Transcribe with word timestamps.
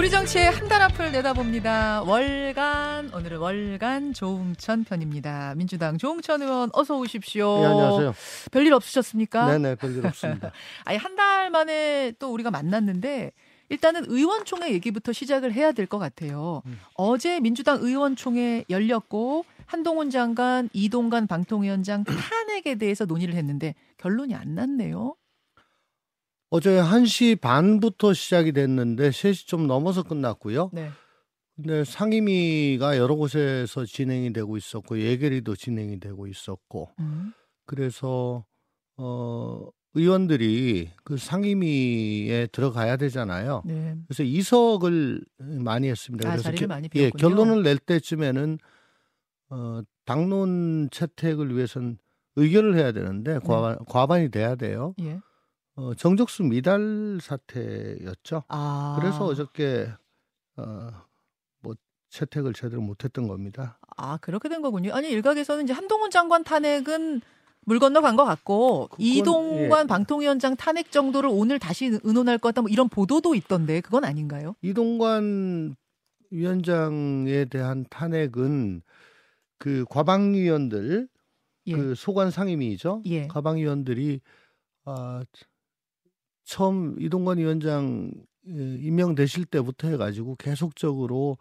우리 0.00 0.08
정치의 0.08 0.50
한 0.50 0.66
달 0.70 0.80
앞을 0.82 1.12
내다봅니다. 1.12 2.04
월간 2.04 3.12
오늘은 3.12 3.36
월간 3.38 4.14
조웅천 4.14 4.84
편입니다. 4.84 5.52
민주당 5.56 5.98
조웅천 5.98 6.40
의원 6.40 6.70
어서 6.72 6.96
오십시오. 6.96 7.58
네, 7.60 7.66
안녕하세요. 7.66 8.14
별일 8.50 8.72
없으셨습니까? 8.72 9.46
네네, 9.58 9.74
별일 9.74 10.06
없습니다. 10.06 10.52
아니 10.86 10.96
한 10.96 11.16
달 11.16 11.50
만에 11.50 12.12
또 12.18 12.32
우리가 12.32 12.50
만났는데 12.50 13.32
일단은 13.68 14.04
의원총회 14.08 14.72
얘기부터 14.72 15.12
시작을 15.12 15.52
해야 15.52 15.72
될 15.72 15.86
것 15.86 15.98
같아요. 15.98 16.62
음. 16.64 16.80
어제 16.94 17.38
민주당 17.40 17.78
의원총회 17.82 18.64
열렸고 18.70 19.44
한동훈 19.66 20.08
장관, 20.08 20.70
이동관 20.72 21.26
방통위원장 21.26 22.04
탄핵에 22.04 22.76
대해서 22.76 23.04
논의를 23.04 23.34
했는데 23.34 23.74
결론이 23.98 24.34
안 24.34 24.54
났네요. 24.54 25.14
어제 26.50 26.80
1시 26.80 27.40
반부터 27.40 28.12
시작이 28.12 28.52
됐는데 28.52 29.10
3시 29.10 29.46
좀 29.46 29.66
넘어서 29.66 30.02
끝났고요. 30.02 30.70
네. 30.72 30.90
근데 31.56 31.84
상임위가 31.84 32.96
여러 32.96 33.14
곳에서 33.14 33.84
진행이 33.84 34.32
되고 34.32 34.56
있었고 34.56 34.98
예결위도 35.00 35.54
진행이 35.56 36.00
되고 36.00 36.26
있었고 36.26 36.88
음. 36.98 37.32
그래서 37.66 38.44
어 38.96 39.68
의원들이 39.94 40.90
그 41.04 41.16
상임위에 41.18 42.48
들어가야 42.52 42.96
되잖아요. 42.96 43.62
네. 43.66 43.96
그래서 44.08 44.22
이석을 44.22 45.22
많이 45.38 45.88
했습니다. 45.88 46.28
아, 46.28 46.32
그래서 46.32 46.50
겨- 46.52 46.66
많이 46.66 46.88
예. 46.94 47.10
결론을 47.10 47.62
낼 47.62 47.78
때쯤에는 47.78 48.58
어 49.50 49.82
당론 50.06 50.88
채택을 50.90 51.54
위해선 51.56 51.98
의결을 52.36 52.76
해야 52.76 52.92
되는데 52.92 53.38
과반, 53.40 53.78
과반이 53.86 54.30
돼야 54.30 54.54
돼요. 54.54 54.94
예. 55.00 55.20
어, 55.80 55.94
정적수 55.94 56.42
미달 56.42 57.18
사태였죠. 57.22 58.44
아. 58.48 58.98
그래서 59.00 59.24
어저께 59.24 59.88
어, 60.58 60.90
뭐 61.60 61.74
채택을 62.10 62.52
제대로 62.52 62.82
못했던 62.82 63.26
겁니다. 63.26 63.78
아, 63.96 64.18
그렇게 64.18 64.50
된 64.50 64.60
거군요. 64.60 64.92
아니, 64.92 65.08
일각에서는 65.08 65.64
이제 65.64 65.72
한동훈 65.72 66.10
장관 66.10 66.44
탄핵은 66.44 67.22
물 67.64 67.78
건너간 67.78 68.16
것 68.16 68.26
같고, 68.26 68.88
그건, 68.88 69.06
이동관 69.06 69.84
예. 69.84 69.86
방통위원장 69.86 70.56
탄핵 70.56 70.92
정도를 70.92 71.30
오늘 71.32 71.58
다시 71.58 71.98
의논할 72.02 72.36
것 72.36 72.50
같다, 72.50 72.60
뭐 72.60 72.70
이런 72.70 72.90
보도도 72.90 73.34
있던데, 73.34 73.80
그건 73.80 74.04
아닌가요? 74.04 74.56
이동관 74.60 75.76
위원장에 76.30 77.46
대한 77.46 77.86
탄핵은 77.88 78.82
그 79.58 79.84
과방위원들 79.88 81.08
예. 81.66 81.72
그 81.72 81.94
소관 81.94 82.30
상임위죠. 82.30 83.02
예. 83.06 83.28
과방위원들이 83.28 84.20
아, 84.84 85.22
처음 86.50 87.00
이동관 87.00 87.38
위원장 87.38 88.10
예, 88.48 88.52
임명되실 88.80 89.44
때부터 89.46 89.86
해가지고 89.88 90.34
계속적으로 90.36 91.38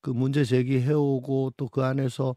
그 0.00 0.10
문제 0.10 0.44
제기해오고 0.44 1.54
또 1.56 1.66
그 1.68 1.82
안에서 1.82 2.36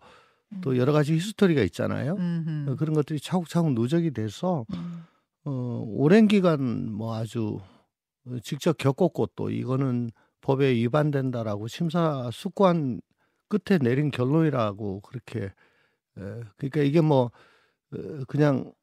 또 0.61 0.77
여러 0.77 0.93
가지 0.93 1.13
히스토리가 1.13 1.61
있잖아요. 1.63 2.15
음흠. 2.15 2.71
어, 2.71 2.75
그런 2.75 2.95
것들이 2.95 3.19
차곡차곡 3.19 3.73
누적이 3.73 4.11
돼서 4.11 4.65
음. 4.73 5.03
어, 5.45 5.83
오랜 5.85 6.27
기간 6.27 6.91
뭐 6.91 7.13
아주 7.15 7.59
어, 8.25 8.39
직접 8.41 8.77
겪었고 8.77 9.27
또 9.35 9.51
이거는 9.51 10.09
법에 10.41 10.73
위반된다라고 10.73 11.67
심사 11.67 12.31
숙고한 12.31 12.99
끝에 13.47 13.77
내린 13.77 14.09
결론이라고 14.09 15.01
그렇게 15.01 15.43
에, 15.43 15.51
그러니까 16.57 16.81
이게 16.81 17.01
뭐 17.01 17.29
어, 17.93 18.23
그냥 18.27 18.73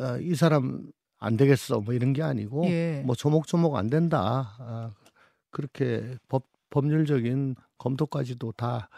어, 0.00 0.18
이 0.18 0.34
사람 0.34 0.90
안 1.18 1.36
되겠어 1.36 1.80
뭐 1.80 1.94
이런 1.94 2.12
게 2.12 2.22
아니고 2.22 2.64
예. 2.66 3.02
뭐 3.04 3.14
조목조목 3.14 3.76
안 3.76 3.90
된다 3.90 4.54
아, 4.58 4.90
그렇게 5.50 6.16
법 6.28 6.44
법률적인 6.70 7.56
검토까지도 7.78 8.52
다 8.52 8.88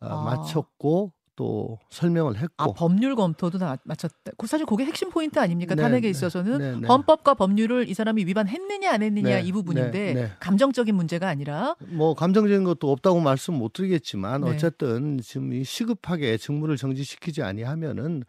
아, 0.00 0.08
아. 0.08 0.24
마쳤고 0.24 1.12
또 1.40 1.78
설명을 1.88 2.36
했고 2.36 2.52
아, 2.58 2.66
법률 2.66 3.16
검토도 3.16 3.56
다 3.56 3.78
맞췄다. 3.84 4.32
그 4.36 4.46
사실 4.46 4.66
그게 4.66 4.84
핵심 4.84 5.08
포인트 5.08 5.38
아닙니까? 5.38 5.74
네, 5.74 5.80
탄핵에 5.80 6.02
네, 6.02 6.10
있어서는 6.10 6.58
네, 6.58 6.76
네. 6.76 6.86
헌법과 6.86 7.32
법률을 7.32 7.88
이 7.88 7.94
사람이 7.94 8.26
위반했느냐 8.26 8.92
안 8.92 9.02
했느냐 9.02 9.36
네, 9.36 9.42
이 9.42 9.50
부분인데 9.50 10.12
네, 10.12 10.14
네. 10.14 10.30
감정적인 10.38 10.94
문제가 10.94 11.28
아니라 11.28 11.76
뭐 11.88 12.12
감정적인 12.12 12.64
것도 12.64 12.92
없다고 12.92 13.20
말씀 13.20 13.54
못 13.54 13.72
드리겠지만 13.72 14.42
네. 14.42 14.50
어쨌든 14.50 15.18
지금 15.22 15.54
이 15.54 15.64
시급하게 15.64 16.36
직무를 16.36 16.76
정지시키지 16.76 17.42
아니하면은 17.42 18.24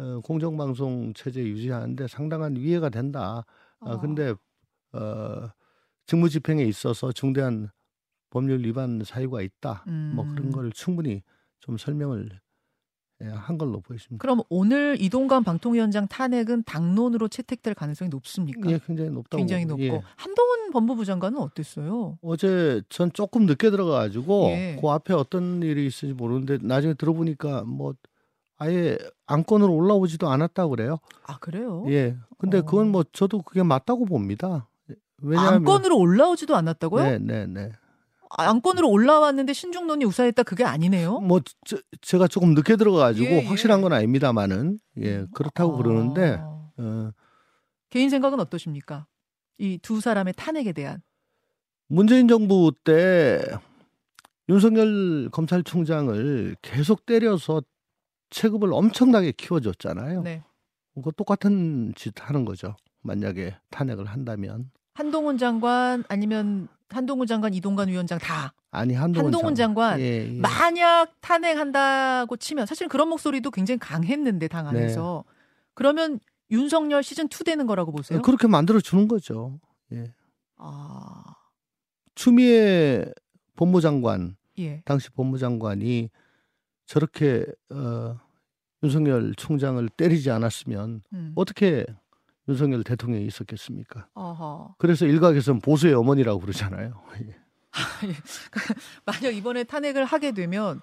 어, 0.00 0.20
공정방송 0.20 1.12
체제 1.12 1.42
유지하는데 1.42 2.08
상당한 2.08 2.56
위해가 2.56 2.88
된다. 2.88 3.44
아, 3.80 3.90
어. 3.92 4.00
근데 4.00 4.34
어, 4.92 5.50
직무집행에 6.06 6.64
있어서 6.64 7.12
중대한 7.12 7.68
법률 8.30 8.64
위반 8.64 9.02
사유가 9.04 9.42
있다. 9.42 9.84
뭐 10.14 10.24
음. 10.24 10.34
그런 10.34 10.52
걸 10.52 10.72
충분히 10.72 11.22
좀 11.58 11.76
설명을 11.76 12.40
예, 13.22 13.26
한 13.26 13.58
걸로 13.58 13.80
보여집니다. 13.80 14.22
그럼 14.22 14.40
오늘 14.48 14.96
이동관 14.98 15.44
방통위원장 15.44 16.08
탄핵은 16.08 16.62
당론으로 16.64 17.28
채택될 17.28 17.74
가능성이 17.74 18.08
높습니까? 18.08 18.70
예, 18.70 18.78
굉장히 18.86 19.10
높다고. 19.10 19.36
굉장히 19.36 19.66
높고 19.66 19.82
예. 19.82 20.02
한동훈 20.16 20.70
법무부 20.70 21.04
장관은 21.04 21.38
어땠어요? 21.38 22.18
어제 22.22 22.80
전 22.88 23.12
조금 23.12 23.44
늦게 23.44 23.70
들어가가지고 23.70 24.46
예. 24.52 24.78
그 24.80 24.88
앞에 24.88 25.12
어떤 25.12 25.62
일이 25.62 25.86
있을지 25.86 26.14
모르는데 26.14 26.58
나중에 26.62 26.94
들어보니까 26.94 27.64
뭐 27.64 27.94
아예 28.60 28.98
안건으로 29.26 29.72
올라오지도 29.74 30.28
않았다고 30.28 30.70
그래요. 30.70 30.98
아 31.26 31.38
그래요? 31.38 31.84
예. 31.88 32.16
근데 32.38 32.58
어. 32.58 32.62
그건 32.62 32.90
뭐 32.90 33.04
저도 33.12 33.40
그게 33.42 33.62
맞다고 33.62 34.04
봅니다. 34.04 34.68
왜냐하면 35.22 35.54
안건으로 35.54 35.98
올라오지도 35.98 36.54
않았다고요? 36.54 37.02
네, 37.02 37.18
네, 37.18 37.46
네. 37.46 37.72
아, 38.36 38.44
안건으로 38.50 38.88
올라왔는데 38.90 39.54
신중론이 39.54 40.04
우사했다 40.04 40.42
그게 40.42 40.64
아니네요. 40.64 41.20
뭐 41.20 41.40
저, 41.64 41.78
제가 42.02 42.28
조금 42.28 42.54
늦게 42.54 42.76
들어가가지고 42.76 43.26
예, 43.26 43.36
예. 43.38 43.46
확실한 43.46 43.80
건 43.80 43.94
아닙니다만은 43.94 44.78
예 44.98 45.24
그렇다고 45.34 45.74
아. 45.74 45.76
그러는데 45.78 46.40
어, 46.76 47.10
개인 47.88 48.10
생각은 48.10 48.38
어떠십니까? 48.40 49.06
이 49.58 49.78
두 49.82 50.00
사람의 50.02 50.34
탄핵에 50.36 50.72
대한. 50.72 51.02
문재인 51.88 52.28
정부 52.28 52.72
때 52.84 53.40
윤석열 54.50 55.30
검찰총장을 55.30 56.56
계속 56.62 57.06
때려서 57.06 57.62
체급을 58.30 58.72
엄청나게 58.72 59.32
키워줬잖아요. 59.32 60.22
네. 60.22 60.42
그 61.02 61.10
똑같은 61.16 61.92
짓 61.96 62.12
하는 62.20 62.44
거죠. 62.44 62.76
만약에 63.02 63.56
탄핵을 63.70 64.06
한다면 64.06 64.70
한동훈 64.94 65.38
장관 65.38 66.04
아니면 66.08 66.68
한동훈 66.88 67.26
장관, 67.26 67.54
이동관 67.54 67.88
위원장 67.88 68.18
다 68.18 68.52
아니 68.70 68.94
한동훈, 68.94 69.26
한동훈 69.26 69.54
장관 69.54 69.98
예, 70.00 70.28
예. 70.34 70.38
만약 70.38 71.12
탄핵한다고 71.20 72.36
치면 72.36 72.66
사실 72.66 72.88
그런 72.88 73.08
목소리도 73.08 73.50
굉장히 73.50 73.78
강했는데 73.78 74.48
당 74.48 74.66
안에서 74.68 75.24
그러면 75.74 76.20
윤석열 76.50 77.02
시즌 77.02 77.26
2 77.26 77.44
되는 77.44 77.66
거라고 77.66 77.92
보세요? 77.92 78.20
그렇게 78.22 78.48
만들어 78.48 78.80
주는 78.80 79.08
거죠. 79.08 79.58
예. 79.92 80.12
아, 80.56 81.22
추미애 82.14 83.06
법무장관 83.56 84.36
예. 84.58 84.82
당시 84.84 85.10
법무장관이 85.10 86.10
저렇게 86.90 87.46
어, 87.70 88.18
윤석열 88.82 89.32
총장을 89.36 89.88
때리지 89.90 90.28
않았으면 90.32 91.02
음. 91.12 91.32
어떻게 91.36 91.86
윤석열 92.48 92.82
대통령이 92.82 93.24
있었겠습니까? 93.26 94.08
어허. 94.14 94.74
그래서 94.76 95.06
일각에서는 95.06 95.60
보수의 95.60 95.94
어머니라고 95.94 96.40
그러잖아요. 96.40 97.00
예. 97.22 97.36
만약 99.06 99.36
이번에 99.36 99.62
탄핵을 99.62 100.04
하게 100.04 100.32
되면 100.32 100.80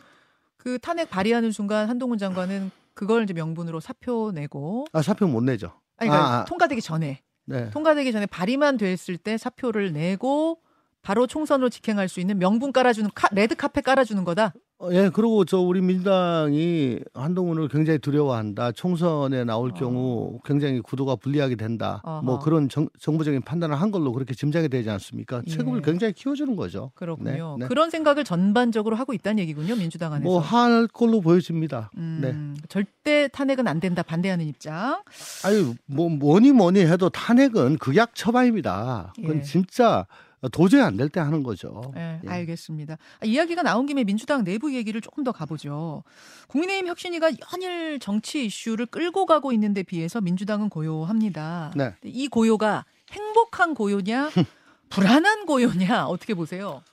그 0.56 0.79
탄핵 0.79 1.09
발의하는 1.09 1.51
순간 1.51 1.90
한동훈 1.90 2.18
장관은 2.18 2.72
그걸 2.94 3.24
이제 3.24 3.34
명분으로 3.34 3.81
사표 3.81 4.31
내고 4.31 4.85
아 4.94 5.01
사표 5.01 5.28
못 5.28 5.44
내죠. 5.44 5.74
아니 5.97 6.09
그러니까 6.09 6.35
아, 6.35 6.39
아. 6.39 6.45
통과되기 6.45 6.81
전에 6.81 7.22
네. 7.44 7.69
통과되기 7.72 8.13
전에 8.13 8.28
발의만 8.28 8.78
됐을 8.78 9.18
때 9.18 9.38
사표를 9.38 9.91
내고 9.91 10.62
바로 11.01 11.28
총선으로 11.28 11.68
직행할 11.68 12.07
수 12.07 12.22
있는 12.22 12.39
명분 12.39 12.72
깔아주는 12.72 13.10
카, 13.13 13.27
레드 13.33 13.56
카페 13.56 13.81
깔아주는 13.81 14.24
거다. 14.24 14.53
어, 14.79 14.89
예, 14.91 15.09
그리고 15.12 15.44
저 15.44 15.57
우리 15.59 15.81
민주당이 15.81 17.00
한동훈을 17.15 17.68
굉장히 17.68 17.97
두려워한다. 17.97 18.74
총선에 18.74 19.44
나올 19.44 19.71
어. 19.71 19.74
경우 19.74 20.39
굉장히 20.45 20.81
구도가 20.81 21.15
불리하게 21.15 21.56
된다. 21.56 22.00
어허. 22.03 22.21
뭐 22.21 22.38
그런 22.38 22.69
정, 22.69 22.88
정부적인 23.00 23.41
판단을 23.41 23.75
한 23.81 23.89
걸로 23.89 24.13
그렇게 24.13 24.35
짐작이 24.35 24.69
되지 24.69 24.91
않습니까? 24.91 25.41
예. 25.47 25.51
체급을 25.51 25.81
굉장히 25.81 26.13
키워주는 26.13 26.56
거죠. 26.56 26.91
그렇군요. 26.94 27.56
네, 27.57 27.63
네. 27.63 27.68
그런 27.68 27.89
생각을 27.89 28.24
전반적으로 28.24 28.95
하고 28.95 29.13
있다는 29.13 29.39
얘기군요. 29.39 29.75
민주당 29.75 30.13
안에서. 30.13 30.29
뭐 30.29 30.39
할 30.39 30.88
걸로 30.88 31.21
보여집니다. 31.21 31.89
음, 31.97 32.19
네. 32.21 32.63
절대 32.69 33.27
탄핵은 33.29 33.68
안 33.68 33.79
된다 33.79 34.03
반대하는 34.03 34.45
입장. 34.45 35.01
아유, 35.44 35.74
뭐 35.88 36.07
뭐니 36.07 36.51
뭐니 36.51 36.81
해도 36.81 37.09
탄핵은 37.09 37.79
극약 37.79 38.13
처방입니다. 38.13 39.13
그건 39.15 39.38
예. 39.38 39.41
진짜 39.41 40.06
도저히 40.51 40.81
안 40.81 40.98
될 40.98 41.10
때 41.10 41.19
하는 41.19 41.42
거죠. 41.44 41.92
네, 41.95 42.22
예. 42.24 42.30
알겠습니다. 42.30 42.98
아, 43.19 43.25
이야기가 43.25 43.63
나온 43.63 43.86
김에 43.88 44.04
민주당 44.04 44.44
내부 44.44 44.74
얘기를 44.75 45.01
조금 45.01 45.24
더 45.24 45.31
가보죠. 45.31 46.04
국민의힘 46.48 46.88
혁신위가 46.88 47.31
연일 47.54 48.00
정치 48.00 48.45
이슈를 48.45 48.86
끌고 48.86 49.25
가고 49.25 49.51
있는데 49.54 49.81
비해서 49.84 50.22
민주당은 50.22 50.69
고요합니다. 50.69 51.74
네. 51.75 51.95
이 52.04 52.28
고요가 52.28 52.86
행복한 53.12 53.74
고요냐, 53.74 54.30
불안한 54.89 55.45
고요냐 55.48 56.06
어떻게 56.06 56.34
보세요? 56.36 56.84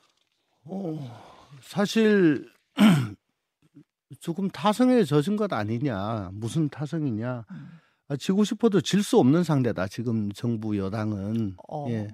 어, 0.65 1.21
사실 1.61 2.51
조금 4.21 4.49
타성에 4.49 5.05
젖은 5.05 5.37
것 5.37 5.53
아니냐 5.53 6.31
무슨 6.33 6.69
타성이냐 6.69 7.45
음. 7.51 7.69
아, 8.09 8.17
지고 8.17 8.45
싶어도 8.45 8.81
질 8.81 9.03
수 9.03 9.19
없는 9.19 9.45
상대다 9.45 9.89
지금 9.89 10.31
정부 10.33 10.79
여당은 10.79 11.57
어. 11.69 11.87
예 11.91 12.09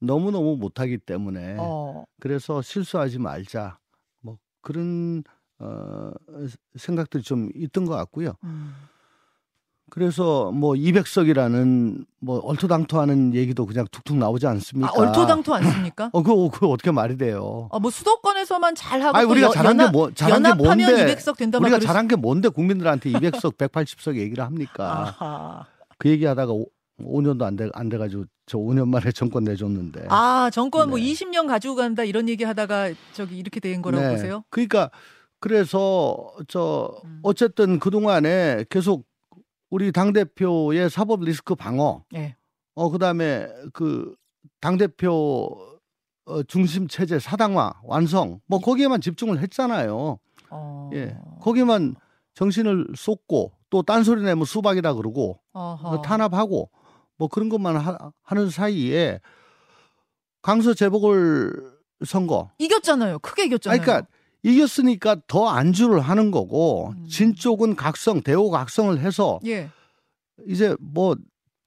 너무 0.00 0.30
너무 0.30 0.56
못하기 0.56 0.98
때문에 0.98 1.56
어. 1.58 2.04
그래서 2.20 2.60
실수하지 2.62 3.18
말자 3.18 3.78
뭐 4.20 4.38
그런 4.60 5.22
어, 5.58 6.10
생각들이 6.76 7.22
좀 7.22 7.50
있던 7.54 7.86
것 7.86 7.94
같고요. 7.94 8.34
음. 8.44 8.74
그래서 9.88 10.50
뭐 10.50 10.72
200석이라는 10.74 12.04
뭐 12.18 12.40
얼토당토하는 12.40 13.34
얘기도 13.34 13.66
그냥 13.66 13.86
툭툭 13.92 14.16
나오지 14.18 14.44
않습니까? 14.48 14.90
아, 14.90 14.92
얼토당토 15.00 15.54
않습니까? 15.54 16.10
어, 16.12 16.22
그거, 16.24 16.50
그거 16.52 16.68
어떻게 16.68 16.90
말이 16.90 17.16
돼요? 17.16 17.68
아, 17.70 17.78
뭐 17.78 17.90
수도권에서만 17.92 18.74
잘하고 18.74 19.16
아니 19.16 19.26
또 19.26 19.30
우리가 19.30 19.46
여- 19.46 19.52
잘한 19.52 19.78
연합- 19.78 19.92
게 19.92 19.96
뭐, 19.96 20.10
잘한 20.12 20.42
게 20.42 20.52
뭔데? 20.54 21.14
200석 21.14 21.36
된다 21.36 21.60
막 21.60 21.66
우리가 21.66 21.78
그랬- 21.78 21.86
잘한 21.86 22.08
게 22.08 22.16
뭔데 22.16 22.48
국민들한테 22.48 23.10
200석, 23.12 23.56
180석 23.56 24.16
얘기를 24.16 24.42
합니까? 24.44 25.14
아하. 25.20 25.66
그 25.98 26.08
얘기하다가 26.10 26.52
오, 26.52 26.66
5년도 27.00 27.42
안 27.42 27.56
돼 27.56 27.68
안 27.74 27.88
돼가지고 27.88 28.24
저 28.46 28.58
5년 28.58 28.88
만에 28.88 29.10
정권 29.12 29.44
내줬는데. 29.44 30.06
아, 30.08 30.50
정권 30.52 30.88
뭐 30.88 30.98
네. 30.98 31.04
20년 31.04 31.46
가지고 31.48 31.74
간다 31.76 32.04
이런 32.04 32.28
얘기 32.28 32.44
하다가 32.44 32.92
저기 33.12 33.36
이렇게 33.38 33.60
된 33.60 33.82
거라고 33.82 34.04
네. 34.06 34.10
보세요? 34.12 34.44
그러니까 34.50 34.90
그래서 35.40 36.32
저 36.48 36.94
음. 37.04 37.20
어쨌든 37.22 37.78
그 37.78 37.90
동안에 37.90 38.64
계속 38.70 39.06
우리 39.68 39.92
당 39.92 40.12
대표의 40.12 40.88
사법 40.90 41.22
리스크 41.22 41.54
방어, 41.54 42.04
예. 42.14 42.36
어 42.74 42.88
그다음에 42.90 43.48
그당 43.72 44.78
대표 44.78 45.48
어, 46.24 46.42
중심 46.44 46.88
체제 46.88 47.18
사당화 47.18 47.74
완성, 47.84 48.40
뭐 48.46 48.58
거기에만 48.60 49.00
집중을 49.00 49.40
했잖아요. 49.42 50.18
어. 50.50 50.90
예, 50.94 51.16
거기만 51.40 51.96
정신을 52.34 52.88
쏟고 52.96 53.52
또 53.70 53.82
딴소리 53.82 54.22
내면 54.22 54.44
수박이다 54.44 54.94
그러고 54.94 55.40
어허. 55.52 55.88
뭐 55.90 56.02
탄압하고 56.02 56.70
뭐 57.18 57.28
그런 57.28 57.48
것만 57.48 57.76
하, 57.76 58.34
는 58.34 58.50
사이에 58.50 59.20
강서 60.42 60.74
재보궐 60.74 61.76
선거 62.04 62.50
이겼잖아요. 62.58 63.18
크게 63.20 63.46
이겼잖아요. 63.46 63.74
아니, 63.74 63.84
그러니까 63.84 64.06
이겼으니까 64.42 65.16
더 65.26 65.48
안주를 65.48 66.00
하는 66.00 66.30
거고 66.30 66.94
음. 66.96 67.06
진 67.08 67.34
쪽은 67.34 67.74
각성 67.74 68.20
대호 68.22 68.50
각성을 68.50 68.98
해서 69.00 69.40
예. 69.46 69.70
이제 70.46 70.76
뭐 70.78 71.16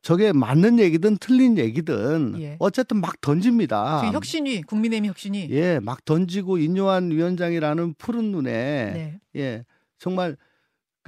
저게 0.01 0.31
맞는 0.31 0.79
얘기든 0.79 1.17
틀린 1.17 1.57
얘기든 1.57 2.35
예. 2.39 2.55
어쨌든 2.59 3.01
막 3.01 3.19
던집니다. 3.19 4.01
그 4.01 4.15
혁신위, 4.15 4.61
국민의힘 4.61 5.09
혁신위. 5.09 5.47
예, 5.49 5.79
막 5.79 6.05
던지고 6.05 6.57
인요한 6.57 7.11
위원장이라는 7.11 7.95
푸른 7.97 8.31
눈에 8.31 8.51
네. 8.93 9.19
예, 9.35 9.65
정말 9.97 10.37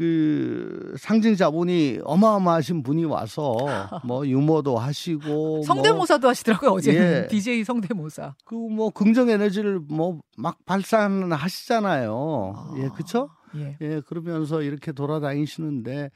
그 0.02 0.96
상징 0.98 1.36
자본이 1.36 2.00
어마어마하신 2.04 2.82
분이 2.82 3.06
와서 3.06 3.56
뭐 4.04 4.26
유머도 4.28 4.80
하시고 4.80 5.62
성대모사도 5.62 6.28
하시더라고요, 6.28 6.72
어제는. 6.72 7.02
예. 7.24 7.28
DJ 7.30 7.64
성대모사. 7.64 8.34
그 8.46 8.56
뭐 8.56 8.90
긍정 8.90 9.30
에너지를 9.30 9.80
뭐 9.80 10.20
막 10.38 10.58
발산하시잖아요. 10.66 12.54
아. 12.58 12.74
예, 12.78 12.90
그렇죠? 12.90 13.30
예. 13.56 13.78
예, 13.82 14.02
그러면서 14.08 14.64
이렇게 14.64 14.92
돌아다니시는데 14.92 16.10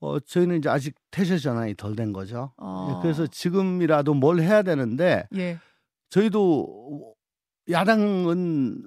어 0.00 0.18
저희는 0.18 0.58
이제 0.58 0.68
아직 0.68 0.96
태세 1.12 1.38
전환이 1.38 1.76
덜 1.76 1.94
된 1.94 2.12
거죠. 2.12 2.50
아. 2.56 2.88
예, 2.90 3.02
그래서 3.02 3.28
지금이라도 3.28 4.14
뭘 4.14 4.40
해야 4.40 4.62
되는데 4.62 5.28
예. 5.36 5.58
저희도 6.10 7.14
야당은 7.70 8.82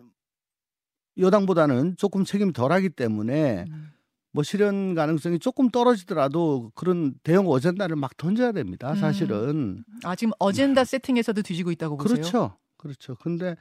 여당보다는 1.17 1.95
조금 1.95 2.25
책임이 2.25 2.51
덜하기 2.51 2.89
때문에 2.89 3.63
음. 3.69 3.91
뭐 4.35 4.43
실현 4.43 4.93
가능성이 4.95 5.39
조금 5.39 5.69
떨어지더라도 5.69 6.69
그런 6.75 7.13
대형 7.23 7.47
어젠다를 7.47 7.95
막 7.95 8.17
던져야 8.17 8.51
됩니다. 8.51 8.91
음. 8.91 8.95
사실은 8.97 9.85
아, 10.03 10.13
지금 10.13 10.33
어젠다 10.39 10.83
세팅에서도 10.83 11.41
뒤지고 11.41 11.71
있다고 11.71 11.95
보세요? 11.95 12.17
그렇죠, 12.17 12.57
그렇죠. 12.75 13.15
근데 13.15 13.55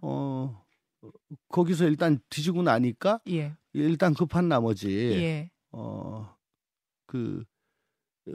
어. 0.00 0.64
어 1.00 1.10
거기서 1.48 1.86
일단 1.86 2.18
뒤지고 2.30 2.62
나니까 2.62 3.20
예. 3.30 3.54
일단 3.72 4.12
급한 4.12 4.48
나머지 4.48 4.90
예. 4.90 5.50
어그 5.70 7.44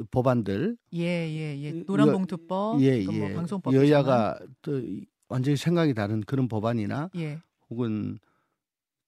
법안들 0.10 0.78
예, 0.94 1.02
예, 1.02 1.62
예. 1.62 1.72
노란봉투법, 1.86 2.80
예, 2.80 3.04
그뭐 3.04 3.30
예. 3.30 3.34
방송법 3.34 3.74
여야가 3.74 4.40
또 4.62 4.80
이- 4.80 5.06
완전히 5.28 5.58
생각이 5.58 5.94
다른 5.94 6.22
그런 6.22 6.48
법안이나 6.48 7.10
예. 7.18 7.42
혹은 7.70 8.18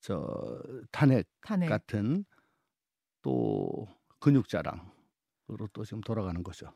저 0.02 0.28
탄핵 0.92 1.26
탄핵. 1.42 1.70
같은 1.70 2.26
또 3.26 3.88
근육 4.20 4.48
자랑으로 4.48 5.68
또 5.74 5.84
지금 5.84 6.02
돌아가는 6.02 6.42
거죠. 6.44 6.68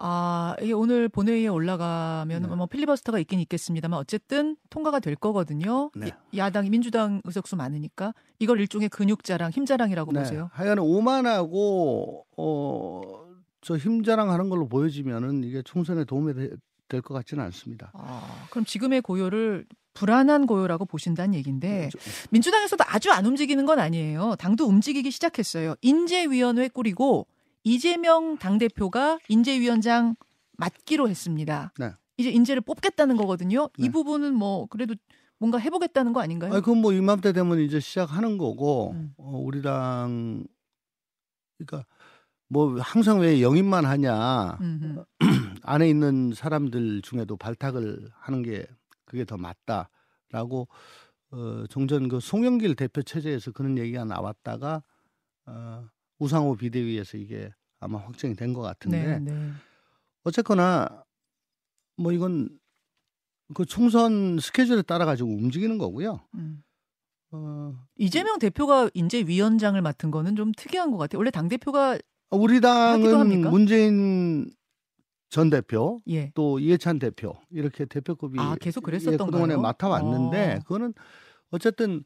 아, 0.00 0.54
이게 0.62 0.72
오늘 0.72 1.08
본회의에 1.08 1.48
올라가면 1.48 2.42
네. 2.42 2.48
뭐 2.48 2.66
필리버스터가 2.66 3.18
있긴 3.18 3.40
있겠습니다만 3.40 3.98
어쨌든 3.98 4.56
통과가 4.70 5.00
될 5.00 5.16
거거든요. 5.16 5.90
네. 5.94 6.12
이- 6.32 6.38
야당이 6.38 6.70
민주당 6.70 7.20
의석수 7.24 7.56
많으니까 7.56 8.14
이걸 8.38 8.60
일종의 8.60 8.88
근육 8.88 9.22
자랑, 9.24 9.50
힘 9.50 9.66
자랑이라고 9.66 10.12
네. 10.12 10.20
보세요. 10.20 10.48
하여간 10.52 10.78
오만하고 10.78 12.26
어 12.36 13.28
저 13.60 13.76
힘자랑하는 13.76 14.48
걸로 14.50 14.68
보여지면은 14.68 15.42
이게 15.42 15.62
총선에 15.62 16.04
도움이 16.04 16.32
될 16.88 17.02
것 17.02 17.14
같지는 17.14 17.44
않습니다. 17.44 17.90
아, 17.94 18.46
그럼 18.50 18.64
지금의 18.64 19.00
고요를 19.02 19.66
불안한 19.94 20.46
고요라고 20.46 20.84
보신다는 20.86 21.34
얘기인데 21.34 21.90
저- 21.92 21.98
민주당에서도 22.30 22.84
아주 22.86 23.10
안 23.10 23.26
움직이는 23.26 23.66
건 23.66 23.78
아니에요. 23.78 24.36
당도 24.38 24.64
움직이기 24.66 25.10
시작했어요. 25.10 25.74
인재위원회 25.82 26.68
꾸리고 26.68 27.26
이재명 27.64 28.38
당 28.38 28.58
대표가 28.58 29.18
인재위원장 29.28 30.14
맡기로 30.56 31.08
했습니다. 31.08 31.72
네. 31.78 31.92
이제 32.16 32.30
인재를 32.30 32.62
뽑겠다는 32.62 33.16
거거든요. 33.16 33.68
이 33.76 33.82
네. 33.82 33.90
부분은 33.90 34.34
뭐 34.34 34.66
그래도 34.66 34.94
뭔가 35.38 35.58
해보겠다는 35.58 36.12
거 36.12 36.20
아닌가요? 36.20 36.52
아, 36.52 36.60
그건 36.60 36.80
뭐 36.80 36.92
이맘때 36.92 37.32
되면 37.32 37.60
이제 37.60 37.78
시작하는 37.80 38.38
거고 38.38 38.92
음. 38.92 39.12
어, 39.18 39.38
우리 39.44 39.62
당 39.62 40.44
그러니까 41.58 41.86
뭐 42.48 42.76
항상 42.80 43.20
왜 43.20 43.42
영입만 43.42 43.84
하냐 43.84 44.58
음흠. 44.60 45.04
안에 45.62 45.88
있는 45.88 46.32
사람들 46.34 47.02
중에도 47.02 47.36
발탁을 47.36 48.08
하는 48.14 48.42
게 48.42 48.66
그게 49.04 49.24
더 49.24 49.36
맞다라고 49.36 50.68
어, 51.30 51.64
종전 51.68 52.08
그 52.08 52.20
송영길 52.20 52.74
대표 52.74 53.02
체제에서 53.02 53.52
그런 53.52 53.76
얘기가 53.78 54.04
나왔다가 54.04 54.82
어, 55.46 55.88
우상호 56.18 56.56
비대위에서 56.56 57.16
이게 57.18 57.50
아마 57.80 57.98
확정이 57.98 58.34
된 58.34 58.52
것 58.54 58.60
같은데 58.62 59.18
네, 59.18 59.32
네. 59.32 59.50
어쨌거나 60.24 61.04
뭐 61.96 62.12
이건 62.12 62.48
그 63.54 63.64
총선 63.64 64.38
스케줄에 64.38 64.82
따라 64.82 65.04
가지고 65.04 65.30
움직이는 65.30 65.78
거고요. 65.78 66.20
음. 66.34 66.62
어, 67.30 67.74
이재명 67.96 68.38
대표가 68.38 68.90
인재위원장을 68.94 69.80
맡은 69.80 70.10
거는 70.10 70.36
좀 70.36 70.52
특이한 70.56 70.90
것 70.90 70.98
같아요. 70.98 71.18
원래 71.18 71.30
당 71.30 71.48
대표가 71.48 71.98
우리 72.30 72.60
당은? 72.60 73.50
문재인 73.50 74.50
전 75.30 75.50
대표 75.50 76.00
예. 76.08 76.30
또 76.34 76.58
이해찬 76.58 76.98
대표 76.98 77.34
이렇게 77.50 77.84
대표급이 77.84 78.38
아, 78.40 78.56
계속 78.60 78.82
예, 78.82 78.86
그랬었던가요? 78.86 79.26
그동안에 79.26 79.56
맡아왔는데 79.56 80.54
어. 80.54 80.58
그거는 80.62 80.94
어쨌든 81.50 82.04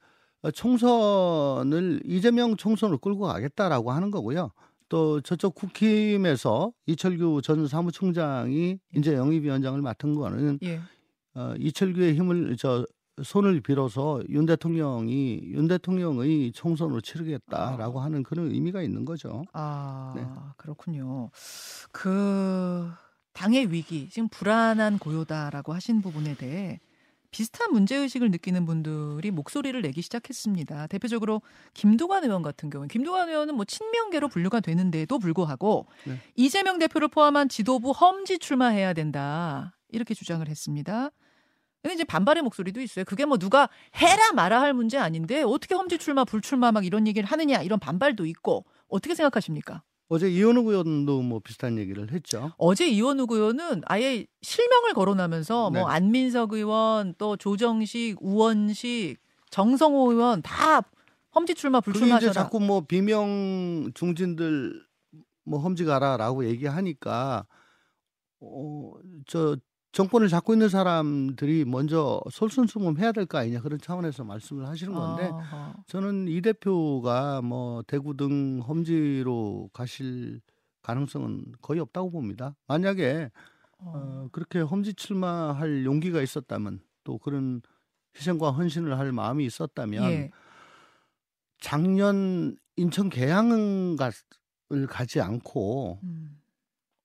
총선을 0.55 2.03
이재명 2.05 2.57
총선을 2.57 2.99
끌고 2.99 3.21
가겠다라고 3.21 3.93
하는 3.93 4.11
거고요. 4.11 4.51
또 4.89 5.21
저쪽 5.21 5.55
국힘에서 5.55 6.73
이철규 6.87 7.41
전 7.43 7.67
사무총장이 7.67 8.79
이제 8.97 9.15
영입위원장을 9.15 9.81
맡은 9.81 10.15
거는 10.15 10.59
예. 10.65 10.81
어, 11.35 11.55
이철규의 11.59 12.15
힘을 12.15 12.57
저 12.59 12.85
손을 13.23 13.61
빌어서 13.61 14.23
윤 14.31 14.47
대통령이 14.47 15.41
윤 15.45 15.69
대통령의 15.69 16.53
총선으로 16.53 17.01
치르겠다라고 17.01 18.01
아. 18.01 18.05
하는 18.05 18.23
그런 18.23 18.51
의미가 18.51 18.83
있는 18.83 19.05
거죠. 19.05 19.45
아, 19.53 20.13
네. 20.17 20.27
그렇군요. 20.57 21.31
그 21.93 22.91
당의 23.33 23.73
위기, 23.73 24.09
지금 24.11 24.29
불안한 24.29 24.99
고요다라고 24.99 25.73
하신 25.73 26.03
부분에 26.03 26.35
대해 26.35 26.81
비슷한 27.33 27.73
문제 27.73 27.97
의식을 27.97 28.31
느끼는 28.31 28.67
분들이 28.67 29.31
목소리를 29.31 29.81
내기 29.81 30.03
시작했습니다. 30.03 30.87
대표적으로 30.89 31.41
김두관 31.73 32.25
의원 32.25 32.43
같은 32.43 32.69
경우, 32.69 32.87
김두관 32.87 33.31
의원은 33.31 33.55
뭐 33.55 33.65
친명계로 33.65 34.29
분류가 34.29 34.61
되는데도 34.61 35.19
불구하고 35.19 35.87
네. 36.05 36.19
이재명 36.37 36.79
대표를 36.79 37.09
포함한 37.09 37.49
지도부 37.49 37.91
험지 37.93 38.39
출마해야 38.39 38.93
된다 38.93 39.75
이렇게 39.89 40.13
주장을 40.13 40.47
했습니다. 40.47 41.11
근데 41.83 41.95
이제 41.95 42.05
반발의 42.05 42.43
목소리도 42.45 42.81
있어요. 42.81 43.05
그게 43.07 43.25
뭐 43.25 43.39
누가 43.39 43.69
해라 43.97 44.33
마라 44.33 44.61
할 44.61 44.75
문제 44.75 44.99
아닌데 44.99 45.43
어떻게 45.43 45.75
험지 45.75 45.99
출마, 45.99 46.25
불출마 46.25 46.71
막 46.71 46.85
이런 46.85 47.07
얘기를 47.07 47.27
하느냐 47.29 47.63
이런 47.63 47.81
반발도 47.81 48.27
있고 48.27 48.67
어떻게 48.89 49.15
생각하십니까? 49.15 49.83
어제 50.13 50.29
이현우 50.29 50.71
의원도 50.71 51.23
뭐 51.23 51.41
비슷한 51.41 51.79
얘기를 51.79 52.13
했죠. 52.13 52.53
어제 52.59 52.87
이원우 52.87 53.27
의원은 53.31 53.81
아예 53.87 54.27
실명을 54.43 54.93
거론하면서 54.93 55.71
네. 55.73 55.81
뭐 55.81 55.89
안민석 55.89 56.53
의원 56.53 57.15
또 57.17 57.39
조정식, 57.39 58.19
우원식, 58.21 59.17
정성호 59.49 60.13
의원 60.13 60.43
다 60.43 60.83
험지 61.35 61.55
출마 61.55 61.81
그게 61.81 62.15
이제. 62.15 62.31
자꾸 62.31 62.61
뭐 62.61 62.83
비명 62.83 63.91
중진들 63.95 64.85
뭐 65.45 65.59
험지 65.61 65.87
가라라고 65.87 66.45
얘기하니까 66.45 67.47
어저 68.39 69.57
정권을 69.93 70.29
잡고 70.29 70.55
있는 70.55 70.69
사람들이 70.71 71.65
먼저 71.67 72.21
솔선수범 72.31 72.99
해야 72.99 73.13
될 73.13 73.27
거 73.27 73.39
아니냐 73.39 73.61
그런 73.61 73.79
차원에서 73.79 74.25
말씀을 74.25 74.67
하시는 74.67 74.93
건데 74.95 75.25
아하. 75.33 75.75
저는 75.87 76.29
이 76.29 76.41
대표가 76.41 77.43
뭐 77.43 77.83
대구 77.87 78.17
등 78.17 78.61
험지로 78.67 79.71
가실 79.73 80.41
가능성은 80.83 81.53
거의 81.61 81.81
없다고 81.81 82.11
봅니다. 82.11 82.57
만약에 82.67 83.31
어. 83.79 83.93
어, 83.95 84.29
그렇게 84.33 84.61
험지 84.61 84.95
출마할 84.95 85.85
용기가 85.85 86.23
있었다면 86.23 86.81
또 87.05 87.19
그런 87.19 87.61
희생과 88.17 88.51
헌신을 88.53 88.99
할 88.99 89.13
마음이 89.13 89.45
있었다면 89.45 90.05
예. 90.11 90.31
작년 91.61 92.57
인천 92.77 93.09
계양을 93.11 93.97
가지 94.89 95.21
않고 95.21 96.01
음. 96.03 96.41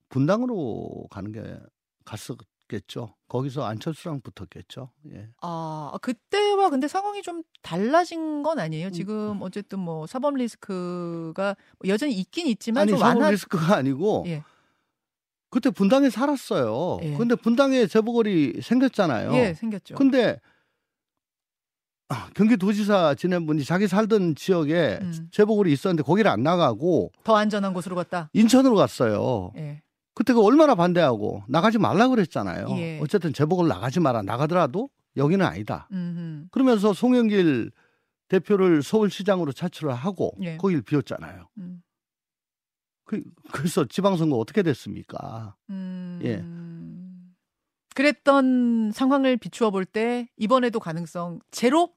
분당으로 0.09 1.07
가는 1.09 1.31
게 1.31 1.59
갔었 2.05 2.37
겠죠. 2.67 3.15
거기서 3.27 3.65
안철수랑 3.65 4.21
붙었겠죠. 4.21 4.91
예. 5.11 5.29
아, 5.41 5.97
그때와 6.01 6.69
근데 6.69 6.87
상황이 6.87 7.21
좀 7.21 7.43
달라진 7.61 8.43
건 8.43 8.57
음. 8.57 8.63
아니에요. 8.63 8.91
지금 8.91 9.41
어쨌든 9.41 9.79
뭐 9.79 10.07
사법 10.07 10.35
리스크가 10.35 11.55
여전히 11.87 12.13
있긴 12.13 12.47
있지만 12.47 12.83
아니 12.83 12.91
좀 12.91 12.99
사법 12.99 13.17
완화 13.17 13.31
리스크가 13.31 13.75
아니고 13.75 14.23
예. 14.27 14.43
그때 15.49 15.69
분당에 15.69 16.09
살았어요. 16.09 16.99
예. 17.03 17.13
근데 17.17 17.35
분당에 17.35 17.87
재보궐이 17.87 18.61
생겼잖아요. 18.61 19.33
예, 19.35 19.53
생겼죠. 19.53 19.95
근데 19.95 20.39
아, 22.09 22.29
경기도지사 22.35 23.15
지낸 23.15 23.45
분이 23.45 23.65
자기 23.65 23.87
살던 23.87 24.35
지역에 24.35 24.99
음. 25.01 25.27
재보궐이 25.31 25.71
있었는데 25.71 26.03
거기를 26.03 26.31
안 26.31 26.41
나가고 26.43 27.11
더 27.23 27.35
안전한 27.35 27.73
곳으로 27.73 27.95
갔다. 27.95 28.29
인천으로 28.33 28.75
갔어요. 28.75 29.51
예. 29.57 29.81
그때 30.17 30.33
그 30.33 30.43
얼마나 30.43 30.73
반대하고 30.73 31.43
나가지 31.47 31.77
말라 31.77 32.07
그랬잖아요. 32.07 32.65
예. 32.71 32.99
어쨌든 33.03 33.33
재보궐 33.33 33.67
나가지 33.67 33.99
마라. 33.99 34.23
나가더라도 34.23 34.89
여기는 35.15 35.45
아니다. 35.45 35.87
음. 35.91 36.47
그러면서 36.51 36.91
송영길 36.91 37.71
대표를 38.27 38.81
서울시장으로 38.81 39.51
차출을 39.51 39.93
하고 39.93 40.31
예. 40.41 40.57
거길 40.57 40.81
비웠잖아요. 40.81 41.47
음. 41.59 41.83
그, 43.05 43.21
그래서 43.51 43.85
지방선거 43.85 44.37
어떻게 44.37 44.63
됐습니까? 44.63 45.55
음. 45.69 46.19
예. 46.23 46.43
그랬던 47.93 48.91
상황을 48.93 49.37
비추어 49.37 49.69
볼 49.69 49.85
때 49.85 50.27
이번에도 50.35 50.79
가능성 50.79 51.41
제로? 51.51 51.93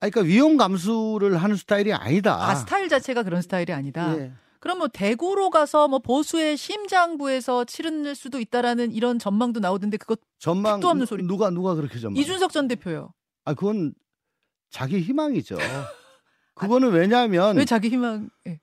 아, 0.00 0.10
그러니까 0.10 0.20
위험 0.20 0.58
감수를 0.58 1.38
하는 1.38 1.56
스타일이 1.56 1.94
아니다. 1.94 2.34
아, 2.46 2.54
스타일 2.56 2.90
자체가 2.90 3.22
그런 3.22 3.40
스타일이 3.40 3.72
아니다. 3.72 4.14
예. 4.18 4.32
그럼 4.64 4.78
뭐 4.78 4.88
대구로 4.88 5.50
가서 5.50 5.88
뭐 5.88 5.98
보수의 5.98 6.56
심장부에서 6.56 7.66
치를 7.66 8.14
수도 8.14 8.40
있다라는 8.40 8.92
이런 8.92 9.18
전망도 9.18 9.60
나오던데 9.60 9.98
그것 9.98 10.20
전망 10.38 10.76
택도 10.76 10.88
없는 10.88 11.04
소리. 11.04 11.22
누가 11.22 11.50
누가 11.50 11.74
그렇게 11.74 11.98
전망? 11.98 12.18
이준석 12.18 12.50
전 12.50 12.66
대표요. 12.66 13.12
아 13.44 13.52
그건 13.52 13.92
자기 14.70 15.00
희망이죠. 15.00 15.58
그거는 16.54 16.92
왜냐하면 16.92 17.58
왜 17.58 17.66
자기 17.66 17.90
희망? 17.90 18.30
예. 18.46 18.58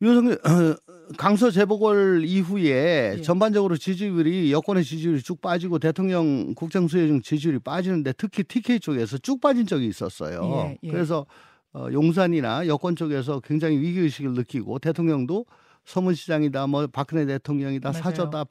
윤석열 0.00 0.34
어, 0.34 0.76
강서 1.18 1.50
재보궐 1.50 2.22
이후에 2.24 3.16
예. 3.18 3.22
전반적으로 3.22 3.76
지지율이 3.76 4.52
여권의 4.52 4.84
지지율이 4.84 5.20
쭉 5.20 5.40
빠지고 5.40 5.80
대통령 5.80 6.54
국정수행 6.54 7.22
지지율이 7.22 7.58
빠지는데 7.58 8.12
특히 8.12 8.44
TK 8.44 8.78
쪽에서 8.78 9.18
쭉 9.18 9.40
빠진 9.40 9.66
적이 9.66 9.88
있었어요. 9.88 10.68
예, 10.68 10.78
예. 10.84 10.90
그래서 10.92 11.26
어, 11.72 11.88
용산이나 11.92 12.66
여권 12.66 12.96
쪽에서 12.96 13.40
굉장히 13.40 13.78
위기 13.78 14.00
의식을 14.00 14.32
느끼고 14.32 14.78
대통령도 14.80 15.46
서문시장이다, 15.84 16.66
뭐 16.66 16.86
박근혜 16.88 17.24
대통령이다, 17.26 17.90
맞아요. 17.90 18.02
사저다, 18.02 18.44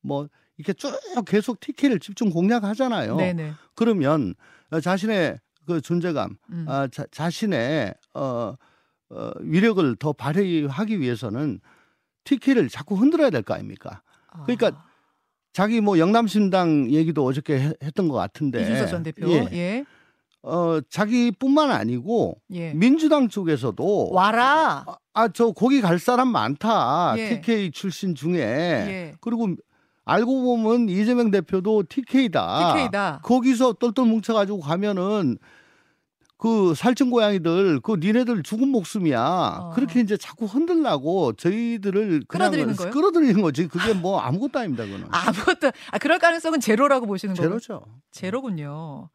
뭐 0.00 0.28
이렇게 0.56 0.72
쭉 0.72 0.92
계속 1.26 1.60
TK를 1.60 1.98
집중 1.98 2.30
공략하잖아요. 2.30 3.16
네네. 3.16 3.52
그러면 3.74 4.34
어, 4.70 4.80
자신의 4.80 5.38
그 5.66 5.80
존재감, 5.80 6.36
음. 6.50 6.64
아, 6.68 6.88
자, 6.88 7.04
자신의 7.10 7.94
어, 8.14 8.54
어, 9.10 9.30
위력을 9.40 9.96
더 9.96 10.12
발휘하기 10.12 11.00
위해서는 11.00 11.60
TK를 12.24 12.68
자꾸 12.68 12.94
흔들어야 12.96 13.30
될 13.30 13.42
거 13.42 13.54
아닙니까? 13.54 14.02
그러니까 14.44 14.68
아, 14.68 14.84
자기 15.52 15.80
뭐 15.80 15.98
영남신당 15.98 16.90
얘기도 16.90 17.24
어저께 17.24 17.60
해- 17.60 17.72
했던 17.82 18.08
것 18.08 18.14
같은데. 18.14 18.62
이준석 18.62 18.88
전 18.88 19.02
대표. 19.02 19.28
예. 19.28 19.48
예. 19.52 19.84
어, 20.42 20.80
자기뿐만 20.90 21.70
아니고 21.70 22.36
예. 22.52 22.72
민주당 22.74 23.28
쪽에서도 23.28 24.10
와라. 24.10 24.84
아, 25.14 25.28
저 25.28 25.52
거기 25.52 25.80
갈 25.80 25.98
사람 25.98 26.28
많다. 26.28 27.14
예. 27.16 27.28
TK 27.40 27.70
출신 27.70 28.14
중에. 28.14 28.40
예. 28.40 29.14
그리고 29.20 29.54
알고 30.04 30.42
보면 30.42 30.88
이재명 30.88 31.30
대표도 31.30 31.84
TK다. 31.88 32.74
TK다. 32.74 33.20
거기서 33.22 33.74
똘똘 33.74 34.04
뭉쳐 34.04 34.34
가지고 34.34 34.60
가면은 34.60 35.38
그 36.38 36.74
살찐 36.74 37.10
고양이들 37.10 37.78
그 37.78 37.98
니네들 38.00 38.42
죽은 38.42 38.66
목숨이야. 38.66 39.70
그렇게 39.76 40.00
이제 40.00 40.16
자꾸 40.16 40.46
흔들라고 40.46 41.34
저희들을 41.34 42.22
어. 42.24 42.26
끌어들이는 42.26 42.74
거예요? 42.74 42.90
끌어들이는 42.90 43.42
거지. 43.42 43.68
그게 43.68 43.92
뭐 43.94 44.18
아무것도 44.18 44.58
아닙니다. 44.58 44.84
그거는. 44.84 45.06
아무것도 45.08 45.70
아 45.92 45.98
그럴 45.98 46.18
가능성은 46.18 46.58
제로라고 46.58 47.06
보시는 47.06 47.36
거예요. 47.36 47.48
제로죠. 47.48 47.84
제로군요. 48.10 49.08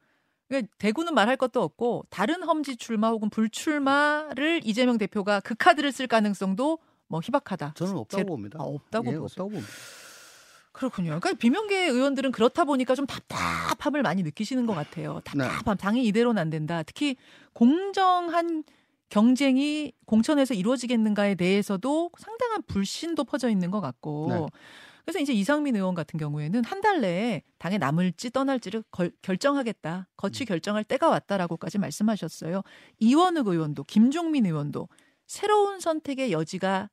그러니까 0.48 0.72
대구는 0.78 1.14
말할 1.14 1.38
것도 1.38 1.62
없고 1.62 2.06
다른 2.10 2.44
험지 2.44 2.78
출마 2.78 3.10
혹은 3.10 3.30
불출마를 3.30 4.62
이재명 4.64 4.98
대표가 4.98 5.40
그 5.42 5.56
카드를 5.56 5.92
쓸 5.92 6.08
가능성도 6.08 6.80
뭐 7.08 7.22
희박하다. 7.24 7.74
저는 7.76 7.94
없다고 7.98 8.18
제로- 8.22 8.28
봅니다. 8.28 8.60
아, 8.60 8.64
없다고 8.64 9.12
예. 9.12 9.16
없다고 9.16 9.50
봅니다. 9.50 9.68
그렇군요. 10.72 11.08
그러니까 11.20 11.34
비명계 11.34 11.88
의원들은 11.88 12.32
그렇다 12.32 12.64
보니까 12.64 12.94
좀 12.96 13.08
답답함을 13.08 14.04
많이 14.04 14.22
느끼시는 14.24 14.66
것 14.68 14.74
같아요. 14.76 15.22
답답함. 15.26 15.76
당이 15.78 16.06
이대로는 16.06 16.40
안 16.40 16.50
된다. 16.50 16.84
특히 16.84 17.16
공정한 17.54 18.64
경쟁이 19.10 19.94
공천에서 20.06 20.54
이루어지겠는가에 20.54 21.36
대해서도 21.36 22.12
상당한 22.18 22.62
불신도 22.68 23.24
퍼져 23.24 23.50
있는 23.50 23.72
것 23.72 23.82
같고. 23.82 24.28
네. 24.30 24.46
그래서 25.08 25.20
이제 25.20 25.32
이상민 25.32 25.74
의원 25.78 25.96
같은 25.96 26.20
경우에는 26.20 26.66
한 26.66 26.82
달 26.82 27.00
내에 27.00 27.42
당에 27.60 27.78
남을지 27.78 28.30
떠날지를 28.32 28.84
걸- 28.92 29.14
결정하겠다. 29.22 30.10
거취 30.18 30.44
결정할 30.44 30.84
때가 30.84 31.08
왔다라고까지 31.08 31.78
말씀하셨어요. 31.78 32.62
이원욱 33.00 33.48
의원도 33.48 33.86
김종민 33.86 34.46
의원도 34.46 34.90
새로운 35.26 35.80
선택의 35.80 36.34
여지가 36.34 36.90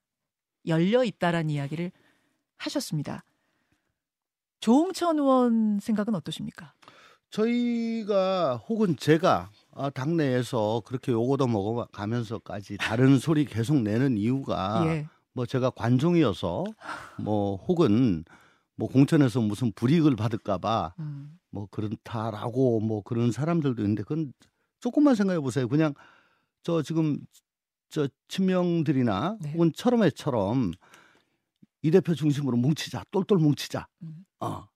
열려 0.68 1.02
있다라는 1.02 1.50
이야기를 1.50 1.90
하셨습니다. 2.58 3.24
조홍천 4.60 5.18
의원 5.18 5.80
생각은 5.80 6.14
어떠십니까? 6.14 6.72
저희가 7.30 8.58
혹은 8.68 8.96
제가 8.96 9.50
아, 9.72 9.90
당내에서 9.90 10.82
그렇게 10.86 11.10
요거도 11.10 11.48
먹어가면서까지 11.48 12.76
다른 12.78 13.18
소리 13.18 13.44
계속 13.44 13.76
내는 13.82 14.16
이유가 14.16 14.84
예. 14.86 15.08
뭐 15.34 15.46
제가 15.46 15.70
관종이어서 15.70 16.64
뭐 17.18 17.56
혹은 17.56 18.24
뭐 18.76 18.88
공천에서 18.88 19.40
무슨 19.40 19.72
불이익을 19.72 20.16
받을까봐 20.16 20.94
음. 21.00 21.38
뭐 21.50 21.66
그렇다라고 21.70 22.80
뭐 22.80 23.02
그런 23.02 23.30
사람들도 23.30 23.82
있는데 23.82 24.02
그건 24.02 24.32
조금만 24.80 25.14
생각해 25.14 25.40
보세요. 25.40 25.68
그냥 25.68 25.94
저 26.62 26.82
지금 26.82 27.18
저 27.90 28.08
친명들이나 28.28 29.36
네. 29.40 29.52
혹은 29.52 29.72
철험회처럼 29.74 30.72
이 31.82 31.90
대표 31.90 32.14
중심으로 32.14 32.56
뭉치자, 32.56 33.04
똘똘 33.10 33.38
뭉치자. 33.38 33.86
음. 34.02 34.24
어. 34.40 34.66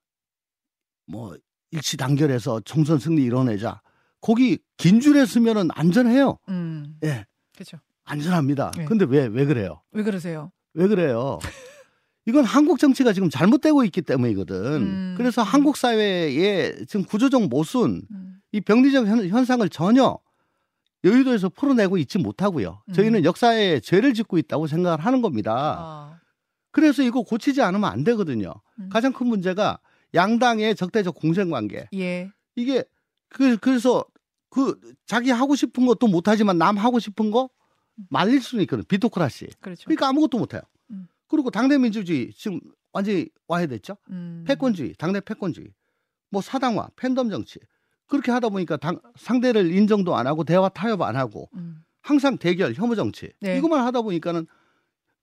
뭐 1.07 1.37
일치 1.71 1.97
단결해서 1.97 2.61
총선 2.61 2.99
승리 2.99 3.25
이뤄내자. 3.25 3.81
거기 4.21 4.59
긴 4.77 5.01
줄에 5.01 5.25
서면은 5.25 5.69
안전해요. 5.73 6.39
음. 6.49 6.99
예. 7.05 7.27
그렇죠. 7.55 7.79
안전합니다. 8.09 8.73
네. 8.77 8.85
근데 8.85 9.05
왜 9.05 9.27
왜 9.27 9.45
그래요? 9.45 9.81
왜 9.93 10.03
그러세요? 10.03 10.51
왜 10.75 10.87
그래요? 10.89 11.39
이건 12.27 12.45
한국 12.45 12.79
정치가 12.79 13.13
지금 13.13 13.31
잘못되고 13.31 13.85
있기 13.85 14.03
때문이거든. 14.03 14.57
음. 14.75 15.15
그래서 15.17 15.43
음. 15.43 15.45
한국 15.45 15.77
사회의 15.77 16.85
지금 16.87 17.05
구조적 17.05 17.49
모순, 17.49 18.03
음. 18.11 18.35
이 18.53 18.61
병리적 18.61 19.07
현- 19.07 19.29
현상을 19.29 19.67
전혀 19.71 20.19
여의도에서 21.05 21.49
풀어내고 21.49 21.97
있지 21.99 22.19
못하고요. 22.19 22.83
음. 22.89 22.93
저희는 22.93 23.25
역사에 23.25 23.81
죄를 23.81 24.15
짓고 24.15 24.37
있다고 24.39 24.67
생각을 24.67 24.99
하는 25.05 25.23
겁니다. 25.23 25.77
아. 25.79 26.21
그래서 26.71 27.03
이거 27.03 27.23
고치지 27.23 27.63
않으면 27.63 27.91
안 27.91 28.05
되거든요. 28.05 28.53
음. 28.81 28.89
가장 28.91 29.13
큰 29.13 29.27
문제가 29.29 29.79
양당의 30.15 30.75
적대적 30.77 31.15
공생 31.15 31.51
관계. 31.51 31.87
예. 31.95 32.31
이게 32.57 32.85
그 33.31 33.57
그래서 33.59 34.05
그 34.51 34.79
자기 35.07 35.31
하고 35.31 35.55
싶은 35.55 35.87
것도 35.87 36.07
못 36.09 36.29
하지만 36.29 36.59
남 36.59 36.77
하고 36.77 36.99
싶은 36.99 37.31
거 37.31 37.49
말릴 38.09 38.41
수는 38.41 38.63
있거든. 38.63 38.85
비토크라시. 38.85 39.49
그렇죠. 39.61 39.85
그러니까 39.85 40.09
아무것도 40.09 40.39
못 40.39 40.55
해요. 40.55 40.63
음. 40.91 41.09
그리고 41.29 41.51
당내 41.51 41.79
민주주의 41.79 42.33
지금 42.33 42.61
완전히 42.93 43.29
와해됐죠. 43.47 43.97
음. 44.11 44.45
패권주의, 44.47 44.95
당내 44.99 45.21
패권주의, 45.21 45.69
뭐 46.31 46.41
사당화, 46.41 46.89
팬덤 46.97 47.31
정치 47.31 47.59
그렇게 48.07 48.33
하다 48.33 48.49
보니까 48.49 48.77
당, 48.77 48.99
상대를 49.17 49.73
인정도 49.73 50.17
안 50.17 50.27
하고 50.27 50.45
대화 50.45 50.69
타협 50.69 51.03
안 51.03 51.17
하고 51.17 51.49
음. 51.55 51.83
항상 52.01 52.39
대결, 52.39 52.73
혐오 52.75 52.95
정치 52.95 53.31
네. 53.41 53.59
이것만 53.59 53.85
하다 53.85 54.03
보니까는 54.03 54.47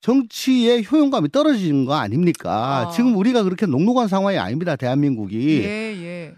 정치의 0.01 0.85
효용감이 0.89 1.31
떨어지는 1.31 1.85
거 1.85 1.95
아닙니까? 1.95 2.87
아. 2.87 2.91
지금 2.91 3.15
우리가 3.15 3.41
그렇게 3.41 3.65
녹록한 3.65 4.07
상황이 4.07 4.37
아닙니다, 4.37 4.75
대한민국이. 4.75 5.63
예, 5.63 5.95
예. 5.97 6.35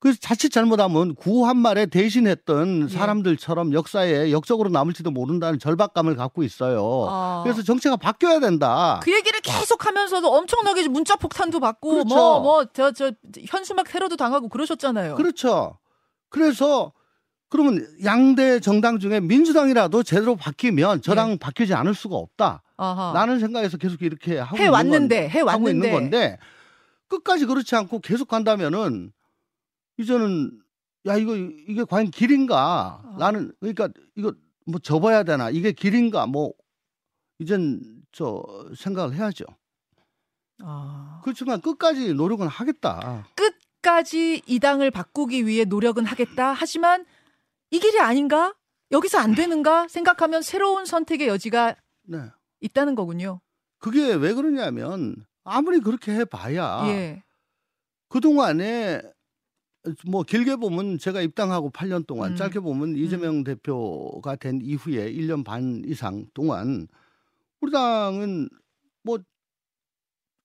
그래서 0.00 0.18
자칫 0.20 0.50
잘못하면 0.50 1.14
구한말에 1.16 1.86
대신했던 1.86 2.88
예. 2.88 2.94
사람들처럼 2.94 3.72
역사에 3.72 4.30
역적으로 4.30 4.68
남을지도 4.70 5.10
모른다는 5.10 5.58
절박감을 5.58 6.14
갖고 6.14 6.44
있어요. 6.44 7.06
아. 7.08 7.40
그래서 7.42 7.62
정체가 7.62 7.96
바뀌어야 7.96 8.38
된다. 8.38 9.00
그 9.02 9.12
얘기를 9.12 9.40
계속 9.40 9.86
하면서도 9.86 10.28
엄청나게 10.32 10.86
문자 10.86 11.16
폭탄도 11.16 11.58
받고 11.58 11.90
그렇죠. 11.90 12.14
뭐뭐저저 12.14 13.12
현수막 13.46 13.88
테러도 13.88 14.16
당하고 14.16 14.48
그러셨잖아요. 14.48 15.16
그렇죠. 15.16 15.78
그래서 16.28 16.92
그러면 17.48 17.84
양대 18.04 18.60
정당 18.60 19.00
중에 19.00 19.20
민주당이라도 19.20 20.04
제대로 20.04 20.36
바뀌면 20.36 21.02
저랑 21.02 21.38
바뀌지 21.38 21.74
않을 21.74 21.94
수가 21.94 22.14
없다. 22.14 22.62
아하. 22.76 23.12
라는 23.14 23.40
생각에서 23.40 23.78
계속 23.78 24.02
이렇게 24.02 24.38
하고 24.38 24.58
해 24.58 24.64
있는 24.64 24.72
왔는데 24.72 25.28
해 25.28 25.40
건, 25.40 25.48
하고 25.48 25.68
있는 25.68 25.90
건데 25.90 26.38
끝까지 27.08 27.46
그렇지 27.46 27.74
않고 27.74 28.00
계속 28.00 28.28
간다면은 28.28 29.12
이제는 29.98 30.62
야 31.06 31.16
이거 31.16 31.36
이게 31.36 31.84
과연 31.84 32.10
길인가? 32.10 33.00
아. 33.04 33.16
나는 33.18 33.52
그러니까 33.60 33.88
이거 34.16 34.32
뭐 34.66 34.78
접어야 34.80 35.22
되나? 35.24 35.50
이게 35.50 35.72
길인가? 35.72 36.26
뭐 36.26 36.52
이젠 37.38 37.80
저 38.12 38.42
생각을 38.76 39.14
해야죠. 39.14 39.44
아. 40.60 41.20
그렇지만 41.24 41.60
끝까지 41.60 42.14
노력은 42.14 42.46
하겠다. 42.46 43.26
끝까지 43.34 44.42
이 44.46 44.58
당을 44.58 44.90
바꾸기 44.90 45.46
위해 45.46 45.64
노력은 45.64 46.04
하겠다. 46.04 46.52
하지만 46.52 47.04
이 47.70 47.78
길이 47.78 48.00
아닌가? 48.00 48.54
여기서 48.90 49.18
안 49.18 49.34
되는가? 49.34 49.88
생각하면 49.88 50.42
새로운 50.42 50.86
선택의 50.86 51.28
여지가 51.28 51.76
네. 52.04 52.18
있다는 52.60 52.94
거군요. 52.94 53.40
그게 53.78 54.14
왜 54.14 54.32
그러냐면 54.32 55.16
아무리 55.44 55.80
그렇게 55.80 56.12
해봐야 56.12 56.84
예. 56.88 57.22
그 58.08 58.20
동안에 58.20 59.02
뭐 60.06 60.22
길게 60.22 60.56
보면 60.56 60.98
제가 60.98 61.20
입당하고 61.22 61.70
8년 61.70 62.06
동안 62.06 62.32
음. 62.32 62.36
짧게 62.36 62.60
보면 62.60 62.96
이재명 62.96 63.44
대표가 63.44 64.36
된 64.36 64.60
이후에 64.62 65.12
1년 65.12 65.44
반 65.44 65.82
이상 65.86 66.26
동안 66.34 66.88
우리 67.60 67.72
당은 67.72 68.48
뭐 69.02 69.18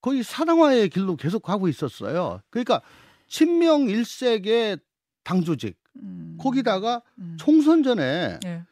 거의 0.01 0.23
사당화의 0.23 0.89
길로 0.89 1.15
계속 1.15 1.43
가고 1.43 1.67
있었어요. 1.67 2.41
그러니까 2.49 2.81
친명 3.27 3.87
일색의 3.87 4.77
당 5.23 5.43
조직 5.43 5.77
음. 5.97 6.37
거기다가 6.39 7.01
음. 7.19 7.37
총선 7.39 7.83
전에 7.83 8.39
예. 8.45 8.63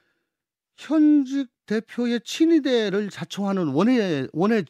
현직 0.78 1.50
대표의 1.66 2.22
친위대를 2.26 3.10
자청하는 3.10 3.68
원외 3.68 4.28
원외 4.34 4.64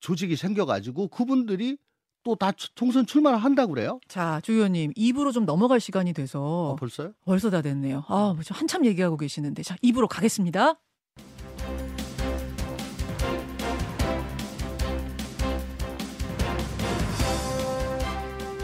조직이 0.00 0.36
생겨가지고 0.36 1.08
그분들이 1.08 1.78
또 2.24 2.34
다 2.36 2.50
총선 2.74 3.06
출마를 3.06 3.38
한다 3.38 3.66
고 3.66 3.74
그래요? 3.74 4.00
자, 4.08 4.40
주 4.42 4.52
의원님, 4.52 4.92
입으로 4.96 5.30
좀 5.30 5.44
넘어갈 5.44 5.78
시간이 5.78 6.12
돼서 6.14 6.72
아, 6.72 6.76
벌써요? 6.76 7.12
벌써 7.24 7.50
다 7.50 7.60
됐네요. 7.62 8.04
아, 8.08 8.32
뭐저 8.34 8.54
한참 8.54 8.84
얘기하고 8.86 9.16
계시는데. 9.16 9.62
자, 9.62 9.76
입으로 9.82 10.08
가겠습니다. 10.08 10.74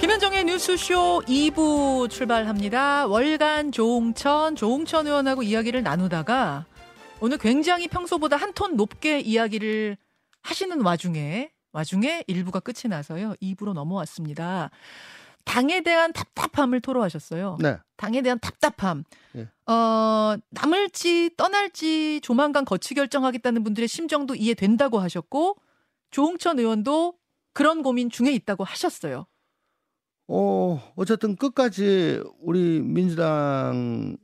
김현정의 0.01 0.45
뉴스쇼 0.45 1.23
2부 1.27 2.09
출발합니다. 2.11 3.07
월간 3.07 3.71
조홍천, 3.71 4.57
조홍천 4.57 5.07
의원하고 5.07 5.43
이야기를 5.43 5.83
나누다가 5.83 6.65
오늘 7.21 7.37
굉장히 7.39 7.87
평소보다 7.87 8.37
한 8.37 8.51
톤 8.55 8.77
높게 8.77 9.21
이야기를 9.21 9.97
하시는 10.43 10.81
와중에 10.81 11.51
와중에 11.73 12.25
1부가 12.29 12.63
끝이 12.63 12.89
나서요. 12.89 13.35
2부로 13.43 13.73
넘어왔습니다. 13.73 14.71
당에 15.45 15.83
대한 15.83 16.13
답답함을 16.13 16.81
토로하셨어요. 16.81 17.59
네. 17.61 17.79
당에 17.97 18.23
대한 18.23 18.39
답답함. 18.39 19.05
예. 19.37 19.49
어, 19.73 20.37
남을지 20.51 21.31
떠날지 21.37 22.21
조만간 22.23 22.65
거치 22.65 22.95
결정하겠다는 22.95 23.65
분들의 23.65 23.89
심정도 23.89 24.35
이해된다고 24.35 24.99
하셨고 24.99 25.57
조홍천 26.11 26.59
의원도 26.59 27.15
그런 27.53 27.83
고민 27.83 28.11
중에 28.11 28.33
있다고 28.33 28.65
하셨어요. 28.65 29.27
어, 30.29 30.93
어쨌든 30.95 31.35
끝까지 31.35 32.23
우리 32.41 32.81
민주당을 32.81 34.17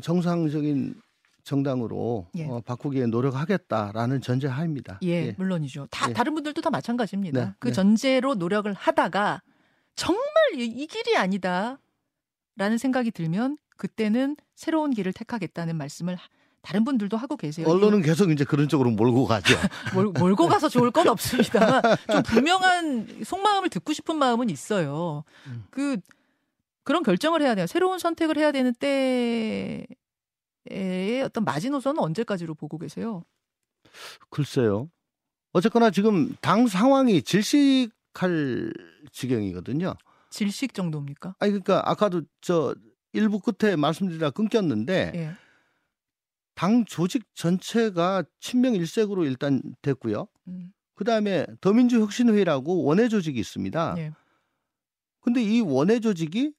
정상적인 0.00 1.01
정당으로 1.44 2.28
예. 2.36 2.46
어, 2.46 2.60
바꾸기에 2.64 3.06
노력하겠다라는 3.06 4.20
전제하입니다. 4.20 4.98
예, 5.02 5.32
물론이죠. 5.38 5.88
다 5.90 6.08
예. 6.08 6.12
다른 6.12 6.34
분들도 6.34 6.60
다 6.62 6.70
마찬가지입니다. 6.70 7.44
네, 7.44 7.52
그 7.58 7.68
네. 7.68 7.72
전제로 7.74 8.34
노력을 8.34 8.72
하다가 8.72 9.42
정말 9.96 10.22
이, 10.54 10.64
이 10.64 10.86
길이 10.86 11.16
아니다라는 11.16 11.78
생각이 12.78 13.10
들면 13.10 13.58
그때는 13.76 14.36
새로운 14.54 14.92
길을 14.92 15.12
택하겠다는 15.12 15.76
말씀을 15.76 16.14
하- 16.14 16.28
다른 16.62 16.84
분들도 16.84 17.16
하고 17.16 17.36
계세요. 17.36 17.66
언론은 17.68 18.02
계속 18.02 18.30
이제 18.30 18.44
그런 18.44 18.68
쪽으로 18.68 18.90
몰고 18.92 19.26
가죠. 19.26 19.56
몰, 19.94 20.06
몰고 20.12 20.46
가서 20.46 20.68
좋을 20.68 20.92
건 20.92 21.08
없습니다만 21.08 21.82
좀 22.12 22.22
분명한 22.22 23.24
속마음을 23.24 23.68
듣고 23.68 23.92
싶은 23.92 24.16
마음은 24.16 24.48
있어요. 24.48 25.24
음. 25.48 25.64
그 25.70 25.96
그런 26.84 27.02
결정을 27.02 27.42
해야 27.42 27.56
돼요. 27.56 27.66
새로운 27.66 27.98
선택을 27.98 28.36
해야 28.36 28.52
되는 28.52 28.72
때 28.74 29.84
의 30.66 31.22
어떤 31.22 31.44
마지노선은 31.44 32.00
언제까지로 32.00 32.54
보고 32.54 32.78
계세요? 32.78 33.24
글쎄요. 34.30 34.90
어쨌거나 35.52 35.90
지금 35.90 36.34
당 36.40 36.66
상황이 36.66 37.22
질식할 37.22 38.72
지경이거든요. 39.10 39.94
질식 40.30 40.72
정도입니까? 40.72 41.34
아니 41.38 41.50
그러니까 41.52 41.82
아까도 41.84 42.22
저 42.40 42.74
일부 43.12 43.38
끝에 43.38 43.76
말씀드리다 43.76 44.30
끊겼는데 44.30 45.12
예. 45.14 45.34
당 46.54 46.84
조직 46.84 47.24
전체가 47.34 48.24
친명 48.40 48.74
일색으로 48.74 49.24
일단 49.24 49.60
됐고요. 49.82 50.26
음, 50.48 50.72
그다음에 50.94 51.46
더민주혁신회의라고 51.60 52.84
원외 52.84 53.08
조직이 53.08 53.38
있습니다. 53.38 53.94
예. 53.98 54.12
근데 55.20 55.42
이 55.42 55.60
원외 55.60 56.00
조직이 56.00 56.52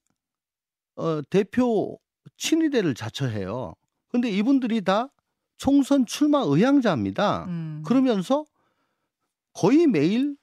어, 0.96 1.22
대표 1.30 2.00
친위대를 2.38 2.94
자처해요. 2.94 3.74
근데 4.14 4.30
이분들이 4.30 4.82
다 4.82 5.10
총선 5.58 6.06
출마 6.06 6.44
의향자입니다. 6.46 7.46
음. 7.46 7.84
그러면서 7.84 8.46
거의 9.54 9.88
매일 9.88 10.38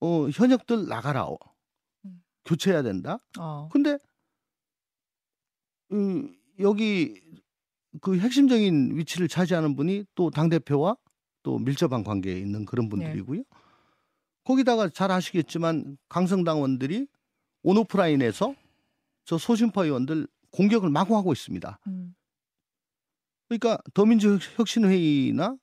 어, 0.00 0.28
현역들 0.28 0.86
나가라. 0.86 1.24
어, 1.24 1.38
음. 2.04 2.22
교체해야 2.44 2.82
된다. 2.82 3.18
어. 3.38 3.70
근데 3.72 3.98
음, 5.92 6.36
여기 6.58 7.20
그 8.02 8.18
핵심적인 8.18 8.96
위치를 8.96 9.26
차지하는 9.26 9.74
분이 9.74 10.04
또 10.14 10.30
당 10.30 10.50
대표와 10.50 10.96
또 11.42 11.58
밀접한 11.58 12.04
관계에 12.04 12.38
있는 12.38 12.66
그런 12.66 12.90
분들이고요. 12.90 13.42
거기다가 14.44 14.90
잘 14.90 15.10
아시겠지만 15.10 15.96
강성당원들이 16.10 17.06
온오프라인에서 17.62 18.54
저 19.24 19.38
소심파 19.38 19.84
의원들 19.84 20.28
공격을 20.50 20.90
마구 20.90 21.16
하고 21.16 21.32
있습니다. 21.32 21.78
음. 21.86 22.14
그러니까 23.50 23.78
더민주혁신회의나 23.94 25.56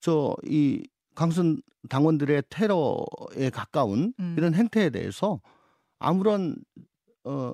저 0.00 0.36
이 0.46 0.82
강성 1.14 1.60
당원들의 1.88 2.44
테러에 2.48 3.50
가까운 3.52 4.14
음. 4.18 4.34
이런 4.38 4.54
행태에 4.54 4.90
대해서 4.90 5.40
아무런 5.98 6.56
어 7.24 7.52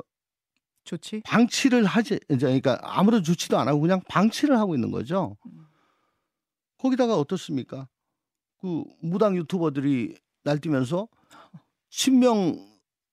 좋지. 0.85 1.23
방치를 1.25 1.85
하지 1.85 2.19
그러니까 2.29 2.79
아무런 2.83 3.23
조치도 3.23 3.59
안 3.59 3.69
하고 3.69 3.81
그냥 3.81 4.01
방치를 4.09 4.59
하고 4.59 4.75
있는 4.75 4.91
거죠. 4.91 5.37
음. 5.47 5.67
거기다가 6.79 7.17
어떻습니까? 7.19 7.89
그 8.61 8.85
무당 9.01 9.37
유튜버들이 9.37 10.17
날뛰면서 10.45 11.09
친명 11.91 12.57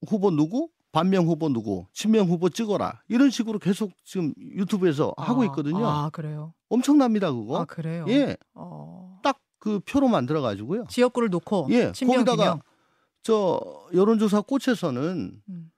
후보 0.07 0.31
누구, 0.31 0.69
반명 0.95 1.25
후보 1.25 1.49
누구, 1.49 1.87
친명 1.91 2.29
후보 2.29 2.47
찍어라 2.47 3.01
이런 3.09 3.29
식으로 3.29 3.59
계속 3.59 3.91
지금 4.05 4.33
유튜브에서 4.37 5.13
하고 5.17 5.41
아, 5.41 5.45
있거든요. 5.47 5.85
아 5.85 6.09
그래요. 6.09 6.53
엄청납니다 6.69 7.33
그거. 7.33 7.59
아 7.59 7.65
그래요. 7.65 8.05
예, 8.07 8.37
어. 8.53 9.19
딱그 9.21 9.81
표로 9.81 10.07
만들어 10.07 10.39
가지고요. 10.39 10.85
지역구를 10.87 11.31
놓고 11.31 11.67
예, 11.71 11.91
친명 11.91 12.23
거기다가 12.23 12.43
비명. 12.43 12.61
저 13.23 13.59
여론조사 13.93 14.43
꽃에서는 14.43 15.41
음. 15.49 15.71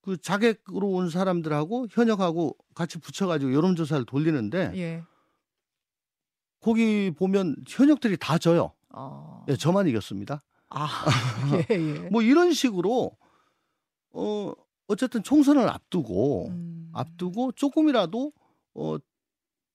그 0.00 0.16
자객으로 0.16 0.88
온 0.88 1.10
사람들하고 1.10 1.88
현역하고 1.90 2.56
같이 2.74 2.98
붙여가지고 3.00 3.52
여론조사를 3.52 4.06
돌리는데 4.06 4.72
예. 4.76 5.02
거기 6.62 7.10
보면 7.10 7.56
현역들이 7.68 8.16
다 8.16 8.38
져요. 8.38 8.72
어. 8.88 9.44
예, 9.50 9.56
저만 9.56 9.86
이겼습니다. 9.86 10.40
아, 10.70 10.88
예, 11.70 11.74
예. 11.74 12.08
뭐 12.08 12.22
이런 12.22 12.54
식으로 12.54 13.18
어 14.14 14.52
어쨌든 14.86 15.22
총선을 15.22 15.68
앞두고 15.68 16.48
음. 16.48 16.90
앞두고 16.92 17.52
조금이라도 17.52 18.32
어 18.74 18.98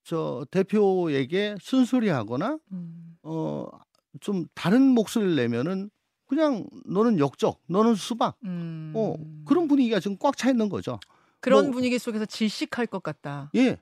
저 0.06 0.43
대표에게 0.49 1.56
순소리하거나 1.62 2.58
음. 2.71 3.17
어좀 3.21 4.47
다른 4.56 4.82
목소리를 4.82 5.36
내면은 5.36 5.91
그냥 6.25 6.67
너는 6.86 7.19
역적, 7.19 7.60
너는 7.67 7.93
수박. 7.95 8.36
음. 8.45 8.91
어 8.95 9.15
그런 9.45 9.67
분위기가 9.67 9.99
지금 9.99 10.17
꽉 10.17 10.36
차 10.36 10.49
있는 10.49 10.69
거죠. 10.69 10.99
그런 11.41 11.65
뭐- 11.65 11.73
분위기 11.73 11.99
속에서 11.99 12.25
질식할 12.25 12.88
것 12.88 13.04
같다. 13.04 13.52
예. 13.56 13.78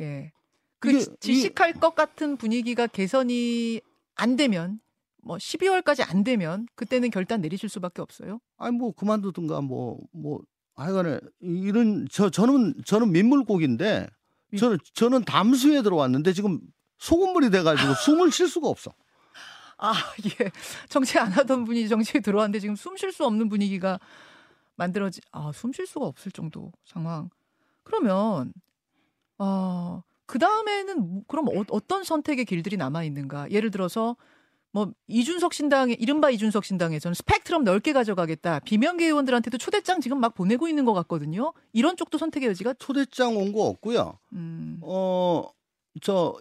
예. 0.00 0.32
그 0.80 1.16
질식할 1.20 1.74
것 1.74 1.94
같은 1.94 2.36
분위기가 2.36 2.86
개선이 2.88 3.80
안 4.16 4.34
되면 4.36 4.80
뭐 5.22 5.36
12월까지 5.36 6.08
안 6.08 6.24
되면 6.24 6.66
그때는 6.74 7.10
결단 7.10 7.40
내리실 7.40 7.68
수밖에 7.68 8.02
없어요. 8.02 8.40
아니 8.56 8.76
뭐 8.76 8.92
그만두든가 8.92 9.60
뭐뭐 9.60 10.40
하여간에 10.76 11.20
이런 11.40 12.06
저 12.10 12.30
저는 12.30 12.74
저는 12.86 13.12
민물고기인데 13.12 14.08
민- 14.50 14.58
저는 14.58 14.78
저는 14.94 15.24
담수에 15.24 15.82
들어왔는데 15.82 16.32
지금 16.32 16.60
소금물이 16.98 17.50
돼가지고 17.50 17.92
숨을 18.04 18.30
쉴 18.32 18.48
수가 18.48 18.68
없어. 18.68 18.92
아, 19.82 19.94
예. 20.40 20.50
정치 20.90 21.18
안 21.18 21.32
하던 21.32 21.64
분이 21.64 21.88
정치에 21.88 22.20
들어왔는데 22.20 22.60
지금 22.60 22.76
숨 22.76 22.96
쉴 22.98 23.12
수 23.12 23.24
없는 23.24 23.48
분위기가 23.48 23.98
만들어지, 24.76 25.20
아, 25.32 25.50
숨 25.54 25.72
쉴 25.72 25.86
수가 25.86 26.04
없을 26.06 26.30
정도 26.32 26.70
상황. 26.84 27.30
그러면, 27.82 28.52
어, 29.38 30.02
그 30.26 30.38
다음에는 30.38 31.24
그럼 31.26 31.46
어, 31.48 31.80
떤 31.88 32.04
선택의 32.04 32.44
길들이 32.44 32.76
남아 32.76 33.04
있는가? 33.04 33.50
예를 33.50 33.70
들어서 33.70 34.16
뭐 34.72 34.92
이준석 35.08 35.52
신당에 35.52 35.94
이른바 35.98 36.30
이준석 36.30 36.64
신당에서는 36.64 37.14
스펙트럼 37.14 37.64
넓게 37.64 37.92
가져가겠다. 37.92 38.60
비명계 38.60 39.04
의원들한테도 39.06 39.58
초대장 39.58 40.00
지금 40.00 40.20
막 40.20 40.34
보내고 40.34 40.68
있는 40.68 40.84
것 40.84 40.92
같거든요. 40.92 41.52
이런 41.72 41.96
쪽도 41.96 42.18
선택의 42.18 42.48
여지가 42.50 42.74
초대장 42.74 43.36
온 43.36 43.52
거 43.52 43.64
없고요. 43.64 44.18
음, 44.34 44.78
어, 44.82 45.44
저 46.02 46.38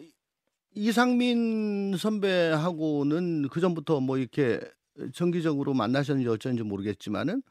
이상민 0.76 1.98
선배하고는 1.98 3.48
그 3.50 3.60
전부터 3.60 4.00
뭐 4.00 4.18
이렇게 4.18 4.60
정기적으로 5.14 5.74
만나셨는지 5.74 6.30
어쩐지 6.30 6.62
모르겠지만은 6.62 7.42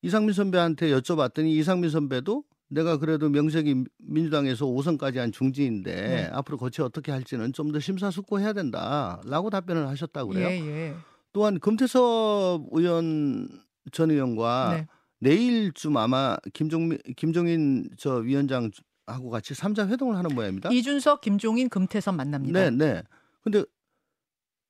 이상민 0.00 0.32
선배한테 0.32 0.90
여쭤봤더니 0.90 1.48
이상민 1.48 1.90
선배도 1.90 2.44
내가 2.68 2.98
그래도 2.98 3.28
명색이 3.28 3.84
민주당에서 3.98 4.66
5선까지 4.66 5.16
한 5.16 5.32
중지인데 5.32 5.94
네. 5.94 6.28
앞으로 6.32 6.58
거치 6.58 6.82
어떻게 6.82 7.12
할지는 7.12 7.52
좀 7.52 7.72
더 7.72 7.80
심사숙고해야 7.80 8.52
된다라고 8.52 9.50
답변을 9.50 9.88
하셨다고 9.88 10.30
그래요. 10.32 10.48
예, 10.48 10.60
예. 10.66 10.96
또한 11.32 11.58
금태섭 11.60 12.66
의원 12.72 13.48
전 13.92 14.10
의원과 14.10 14.74
네. 14.76 14.86
내일쯤 15.20 15.96
아마 15.96 16.36
김종민 16.52 16.98
김종인 17.16 17.88
저 17.96 18.16
위원장 18.16 18.70
하고 19.06 19.30
같이 19.30 19.54
삼자 19.54 19.88
회동을 19.88 20.16
하는 20.16 20.34
모양입니다. 20.34 20.70
이준석, 20.70 21.22
김종인, 21.22 21.68
금태섭 21.68 22.14
만납니다. 22.14 22.60
네, 22.60 22.70
네. 22.70 23.02
근데 23.42 23.64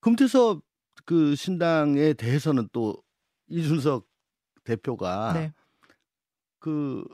금태섭 0.01 0.63
그 1.05 1.35
신당에 1.35 2.13
대해서는 2.13 2.69
또 2.73 3.03
이준석 3.49 4.07
대표가 4.65 5.33
네. 5.35 5.53
그, 6.61 7.05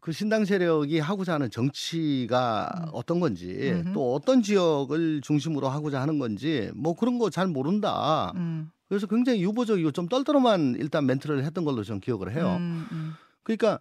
그 0.00 0.12
신당 0.12 0.44
세력이 0.44 0.98
하고자 0.98 1.34
하는 1.34 1.50
정치가 1.50 2.68
음. 2.76 2.88
어떤 2.92 3.20
건지 3.20 3.70
음흠. 3.72 3.92
또 3.92 4.14
어떤 4.14 4.42
지역을 4.42 5.20
중심으로 5.22 5.68
하고자 5.68 6.00
하는 6.00 6.18
건지 6.18 6.70
뭐 6.74 6.94
그런 6.94 7.18
거 7.18 7.30
잘 7.30 7.46
모른다. 7.46 8.32
음, 8.36 8.70
그래서 8.88 9.06
굉장히 9.06 9.42
유보적이고 9.42 9.92
좀 9.92 10.08
떨떠름한 10.08 10.76
일단 10.78 11.06
멘트를 11.06 11.44
했던 11.44 11.64
걸로 11.64 11.82
저는 11.84 12.00
기억을 12.00 12.34
해요. 12.34 12.56
음, 12.58 12.86
음. 12.92 13.12
그러니까 13.42 13.80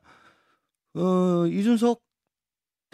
어 0.95 1.45
이준석 1.47 2.01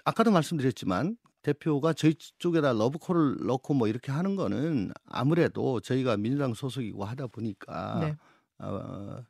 아까도 0.05 0.31
말씀드렸지만 0.31 1.17
대표가 1.41 1.93
저희 1.93 2.15
쪽에다 2.39 2.73
러브콜을 2.73 3.45
넣고 3.45 3.73
뭐 3.73 3.87
이렇게 3.87 4.11
하는 4.11 4.35
거는 4.35 4.91
아무래도 5.05 5.79
저희가 5.81 6.17
민주당 6.17 6.53
소속이고 6.53 7.03
하다 7.05 7.27
보니까 7.27 7.99
네. 8.01 8.15
어, 8.59 9.23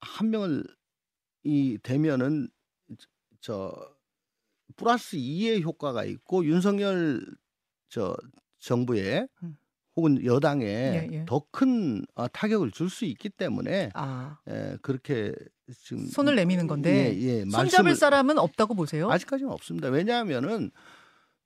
한 0.00 0.30
명을 0.30 0.64
이 1.44 1.78
되면은 1.82 2.48
저 3.40 3.74
플러스 4.76 5.16
2의 5.16 5.62
효과가 5.62 6.04
있고 6.04 6.44
윤석열 6.44 7.24
저 7.88 8.16
정부에 8.58 9.26
음. 9.42 9.56
혹은 9.96 10.24
여당에 10.24 10.64
예, 10.64 11.08
예. 11.12 11.24
더큰 11.26 12.04
타격을 12.32 12.70
줄 12.70 12.88
수 12.88 13.04
있기 13.04 13.30
때문에 13.30 13.90
아, 13.94 14.38
예, 14.48 14.76
그렇게 14.80 15.34
지금 15.84 16.06
손을 16.06 16.36
내미는 16.36 16.68
건데 16.68 17.16
예, 17.16 17.40
예, 17.40 17.44
손잡을 17.50 17.96
사람은 17.96 18.38
없다고 18.38 18.74
보세요? 18.74 19.10
아직까지는 19.10 19.50
없습니다. 19.50 19.88
왜냐하면은 19.88 20.70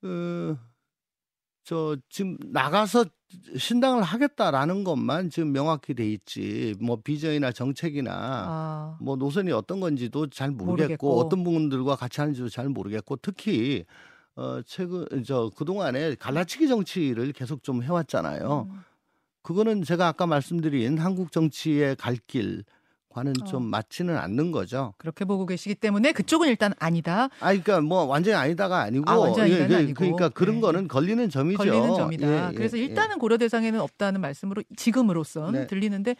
어, 0.02 0.59
저 1.64 1.96
지금 2.11 2.37
나가서 2.40 3.07
신당을 3.57 4.03
하겠다라는 4.03 4.85
것만 4.85 5.31
지금 5.31 5.53
명확히 5.53 5.95
돼 5.95 6.09
있지 6.11 6.75
뭐 6.81 6.97
비전이나 7.03 7.53
정책이나 7.53 8.11
아, 8.14 8.97
뭐 9.01 9.16
노선이 9.16 9.53
어떤 9.53 9.81
건지도 9.81 10.29
잘 10.31 10.51
모르겠고, 10.51 10.73
모르겠고. 10.73 11.18
어떤 11.21 11.45
분들과 11.45 11.97
같이 11.97 12.21
하는지도 12.21 12.49
잘 12.49 12.68
모르겠고 12.68 13.16
특히 13.16 13.85
어 14.37 14.61
최근 14.66 15.07
저 15.25 15.51
그 15.57 15.64
동안에 15.64 16.14
갈라치기 16.16 16.68
정치를 16.68 17.33
계속 17.33 17.62
좀 17.62 17.83
해왔잖아요. 17.83 18.68
음. 18.71 18.81
그거는 19.42 19.83
제가 19.83 20.07
아까 20.09 20.27
말씀드린 20.27 20.99
한국 20.99 21.33
정치의 21.33 21.97
갈 21.97 22.16
길 22.27 22.64
과는 23.12 23.33
어. 23.42 23.44
좀 23.44 23.64
맞지는 23.64 24.16
않는 24.16 24.51
거죠. 24.53 24.94
그렇게 24.98 25.25
보고 25.25 25.44
계시기 25.46 25.75
때문에 25.75 26.12
그쪽은 26.12 26.48
일단 26.48 26.72
아니다. 26.79 27.25
아, 27.40 27.48
그러니까 27.48 27.81
뭐 27.81 28.05
완전히 28.05 28.35
아니다가 28.37 28.81
아니고, 28.81 29.05
아, 29.11 29.16
완전히 29.18 29.51
아니다는 29.53 29.68
그- 29.68 29.77
아니고. 29.77 29.94
그러니까 29.98 30.29
그런 30.31 30.57
네. 30.57 30.61
거는 30.62 30.88
걸리는 30.88 31.29
점이죠. 31.29 31.59
걸리는 31.59 31.94
점이다. 31.94 32.27
예, 32.27 32.48
예, 32.51 32.55
그래서 32.57 32.79
예. 32.79 32.83
일단은 32.83 33.18
고려 33.18 33.37
대상에는 33.37 33.81
없다는 33.81 34.20
말씀으로 34.20 34.62
지금으로선 34.77 35.53
네. 35.53 35.66
들리는데 35.66 36.16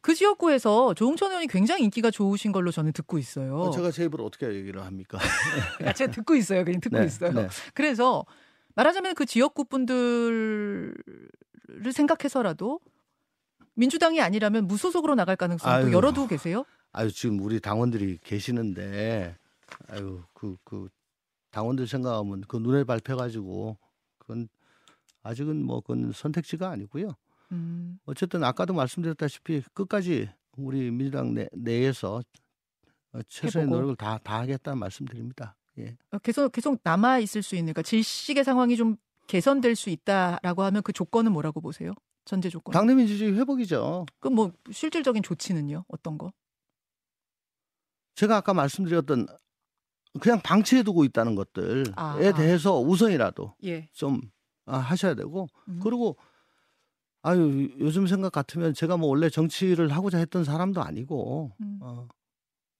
그 0.00 0.14
지역구에서 0.14 0.94
조홍천 0.94 1.30
의원이 1.30 1.46
굉장히 1.48 1.82
인기가 1.84 2.10
좋으신 2.10 2.52
걸로 2.52 2.70
저는 2.70 2.92
듣고 2.92 3.18
있어요. 3.18 3.56
어, 3.58 3.70
제가 3.70 3.90
제 3.90 4.04
입으로 4.04 4.24
어떻게 4.24 4.46
얘기를 4.52 4.84
합니까? 4.84 5.18
아, 5.84 5.92
제가 5.92 6.12
듣고 6.12 6.36
있어요. 6.36 6.64
그냥 6.64 6.80
듣고 6.80 6.98
네, 6.98 7.06
있어요. 7.06 7.32
네. 7.32 7.48
그래서 7.74 8.24
말하자면 8.76 9.14
그 9.14 9.26
지역구 9.26 9.64
분들을 9.64 10.94
생각해서라도 11.92 12.80
민주당이 13.76 14.20
아니라면 14.20 14.66
무소속으로 14.66 15.14
나갈 15.14 15.36
가능성도. 15.36 15.92
열어두고 15.92 16.26
계세요? 16.26 16.64
아유 16.92 17.12
지금 17.12 17.40
우리 17.40 17.60
당원들이 17.60 18.18
계시는데, 18.24 19.36
아유 19.88 20.22
그그 20.34 20.88
당원들 21.50 21.86
생각하면 21.86 22.42
그 22.48 22.56
눈에 22.56 22.84
밟혀가지고 22.84 23.76
그건 24.18 24.48
아직은 25.22 25.62
뭐 25.64 25.80
그건 25.80 26.12
선택지가 26.12 26.70
아니고요. 26.70 27.14
음, 27.52 27.98
어쨌든 28.06 28.42
아까도 28.44 28.74
말씀드렸다시피 28.74 29.62
끝까지 29.72 30.30
우리 30.56 30.90
민주당 30.90 31.34
내, 31.34 31.48
내에서 31.52 32.22
어, 33.12 33.20
최선의 33.28 33.66
해보고. 33.66 33.76
노력을 33.76 33.96
다, 33.96 34.18
다 34.22 34.40
하겠다는 34.40 34.78
말씀드립니다. 34.78 35.54
예. 35.78 35.96
어, 36.10 36.18
계속 36.18 36.50
계속 36.50 36.80
남아 36.82 37.18
있을 37.20 37.42
수 37.42 37.54
있는, 37.56 37.72
그러니까 37.72 37.82
질식의 37.82 38.42
상황이 38.42 38.76
좀 38.76 38.96
개선될 39.26 39.76
수 39.76 39.90
있다라고 39.90 40.62
하면 40.62 40.82
그 40.82 40.92
조건은 40.92 41.32
뭐라고 41.32 41.60
보세요? 41.60 41.92
전제 42.26 42.50
조건. 42.50 42.72
당내 42.72 42.94
민주주의 42.94 43.32
회복이죠. 43.32 44.04
그럼 44.20 44.34
뭐 44.34 44.52
실질적인 44.70 45.22
조치는요? 45.22 45.84
어떤 45.88 46.18
거? 46.18 46.32
제가 48.16 48.36
아까 48.36 48.52
말씀드렸던 48.52 49.26
그냥 50.20 50.40
방치해두고 50.42 51.04
있다는 51.04 51.34
것들에 51.36 51.84
아, 51.94 52.16
아. 52.16 52.32
대해서 52.34 52.78
우선이라도 52.80 53.54
예. 53.64 53.88
좀 53.92 54.20
아, 54.64 54.78
하셔야 54.78 55.14
되고 55.14 55.46
음. 55.68 55.80
그리고 55.82 56.16
아유 57.22 57.70
요즘 57.78 58.06
생각 58.06 58.32
같으면 58.32 58.74
제가 58.74 58.96
뭐 58.96 59.08
원래 59.08 59.28
정치를 59.28 59.90
하고자 59.92 60.18
했던 60.18 60.42
사람도 60.42 60.82
아니고 60.82 61.52
음. 61.60 61.78
어, 61.80 62.08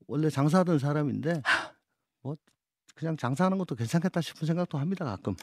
원래 0.08 0.28
장사하던 0.28 0.78
사람인데 0.78 1.42
뭐 2.22 2.36
그냥 2.96 3.16
장사하는 3.16 3.58
것도 3.58 3.74
괜찮겠다 3.74 4.22
싶은 4.22 4.46
생각도 4.46 4.78
합니다 4.78 5.04
가끔. 5.04 5.34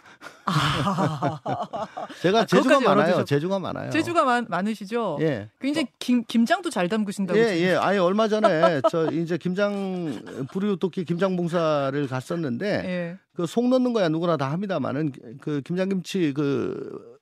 제가 2.21 2.41
아, 2.41 2.45
그것까지 2.45 2.83
많아요. 2.83 3.23
재주가 3.25 3.59
많아요. 3.59 3.91
재주가 3.91 4.23
많, 4.23 4.47
많으시죠? 4.49 5.19
예. 5.21 5.49
굉장히 5.61 5.87
김, 5.99 6.23
김장도 6.23 6.71
잘 6.71 6.89
담그신다고. 6.89 7.39
예. 7.39 7.59
예. 7.59 7.75
아니 7.75 7.99
얼마 7.99 8.27
전에 8.27 8.81
저 8.89 9.11
이제 9.11 9.37
김장 9.37 10.47
불이웃돕기 10.51 11.05
김장 11.05 11.37
봉사를 11.37 12.07
갔었는데 12.07 12.65
예. 12.65 13.17
그속 13.35 13.67
넣는 13.69 13.93
거야 13.93 14.09
누구나 14.09 14.35
다 14.35 14.51
합니다만은 14.51 15.11
그 15.39 15.61
김장김치 15.61 16.33
그 16.33 17.19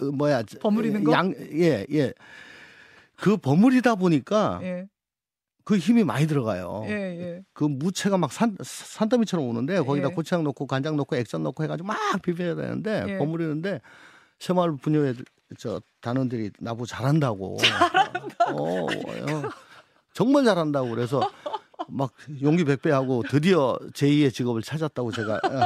어, 0.00 0.04
뭐야 0.12 0.44
버무리는 0.60 1.02
거? 1.02 1.10
양, 1.10 1.34
예, 1.54 1.84
예. 1.92 2.12
그 3.16 3.36
버무리다 3.36 3.96
보니까 3.96 4.60
예. 4.62 4.86
그 5.64 5.76
힘이 5.76 6.04
많이 6.04 6.26
들어가요. 6.26 6.84
예, 6.86 6.92
예. 6.92 7.42
그 7.52 7.64
무채가 7.64 8.18
막 8.18 8.32
산, 8.32 8.56
산더미처럼 8.60 9.46
오는데 9.46 9.80
거기다 9.80 10.10
예. 10.10 10.12
고추장 10.12 10.44
넣고 10.44 10.66
간장 10.66 10.96
넣고 10.96 11.16
액젓 11.16 11.40
넣고 11.40 11.62
해가지고 11.62 11.86
막 11.86 11.96
비벼야 12.22 12.54
되는데 12.54 13.04
예. 13.08 13.18
버무리는데 13.18 13.80
새마을 14.38 14.76
분녀회 14.76 15.14
저 15.58 15.80
단원들이 16.00 16.50
나보고 16.58 16.86
잘한다고. 16.86 17.58
어, 18.48 18.82
어, 18.82 18.88
정말 20.12 20.44
잘한다고 20.44 20.90
그래서 20.90 21.20
막 21.88 22.12
용기 22.42 22.64
백배하고 22.64 23.24
드디어 23.28 23.78
제2의 23.92 24.32
직업을 24.32 24.62
찾았다고 24.62 25.12
제가 25.12 25.34
어, 25.34 25.58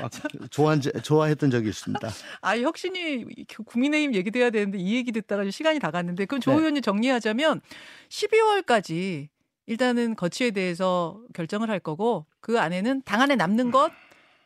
막 0.00 0.10
좋아한, 0.50 0.80
좋아했던 0.80 1.50
적이 1.50 1.68
있습니다. 1.68 2.08
아, 2.40 2.58
혁신이 2.58 3.24
국민의힘 3.66 4.14
얘기도 4.14 4.38
해야 4.38 4.50
되는데 4.50 4.78
이 4.78 4.94
얘기 4.94 5.12
듣다가 5.12 5.42
좀 5.42 5.50
시간이 5.50 5.78
다 5.78 5.90
갔는데 5.90 6.26
그럼 6.26 6.40
조 6.40 6.52
네. 6.52 6.58
의원님 6.58 6.82
정리하자면 6.82 7.60
12월까지 8.08 9.28
일단은 9.66 10.16
거치에 10.16 10.50
대해서 10.50 11.20
결정을 11.34 11.70
할 11.70 11.78
거고 11.80 12.26
그 12.40 12.58
안에는 12.60 13.02
당 13.02 13.20
안에 13.20 13.36
남는 13.36 13.70
것 13.70 13.90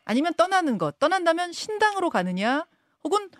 아니면 0.04 0.34
떠나는 0.34 0.78
것 0.78 0.98
떠난다면 0.98 1.52
신당으로 1.52 2.10
가느냐 2.10 2.66
혹은 3.04 3.30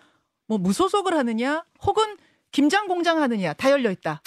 뭐 0.47 0.57
무소속을 0.57 1.13
하느냐 1.15 1.65
혹은 1.83 2.17
김장 2.51 2.87
공장 2.87 3.21
하느냐 3.21 3.53
다 3.53 3.69
열려 3.71 3.91
있다. 3.91 4.21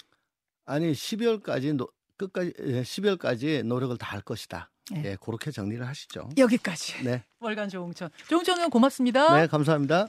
아니 0.67 0.93
12월까지 0.93 1.75
노, 1.75 1.89
끝까지 2.17 2.53
예, 2.61 2.83
12월까지 2.83 3.65
노력을 3.65 3.97
다 3.99 4.13
할 4.13 4.21
것이다. 4.23 4.71
네. 4.93 5.03
예, 5.05 5.17
그렇게 5.21 5.51
정리를 5.51 5.87
하시죠. 5.87 6.29
여기까지. 6.37 7.05
네, 7.05 7.23
월간 7.39 7.69
조홍천. 7.69 8.11
조홍천 8.29 8.57
의원 8.59 8.71
고맙습니다. 8.71 9.37
네 9.41 9.47
감사합니다. 9.47 10.09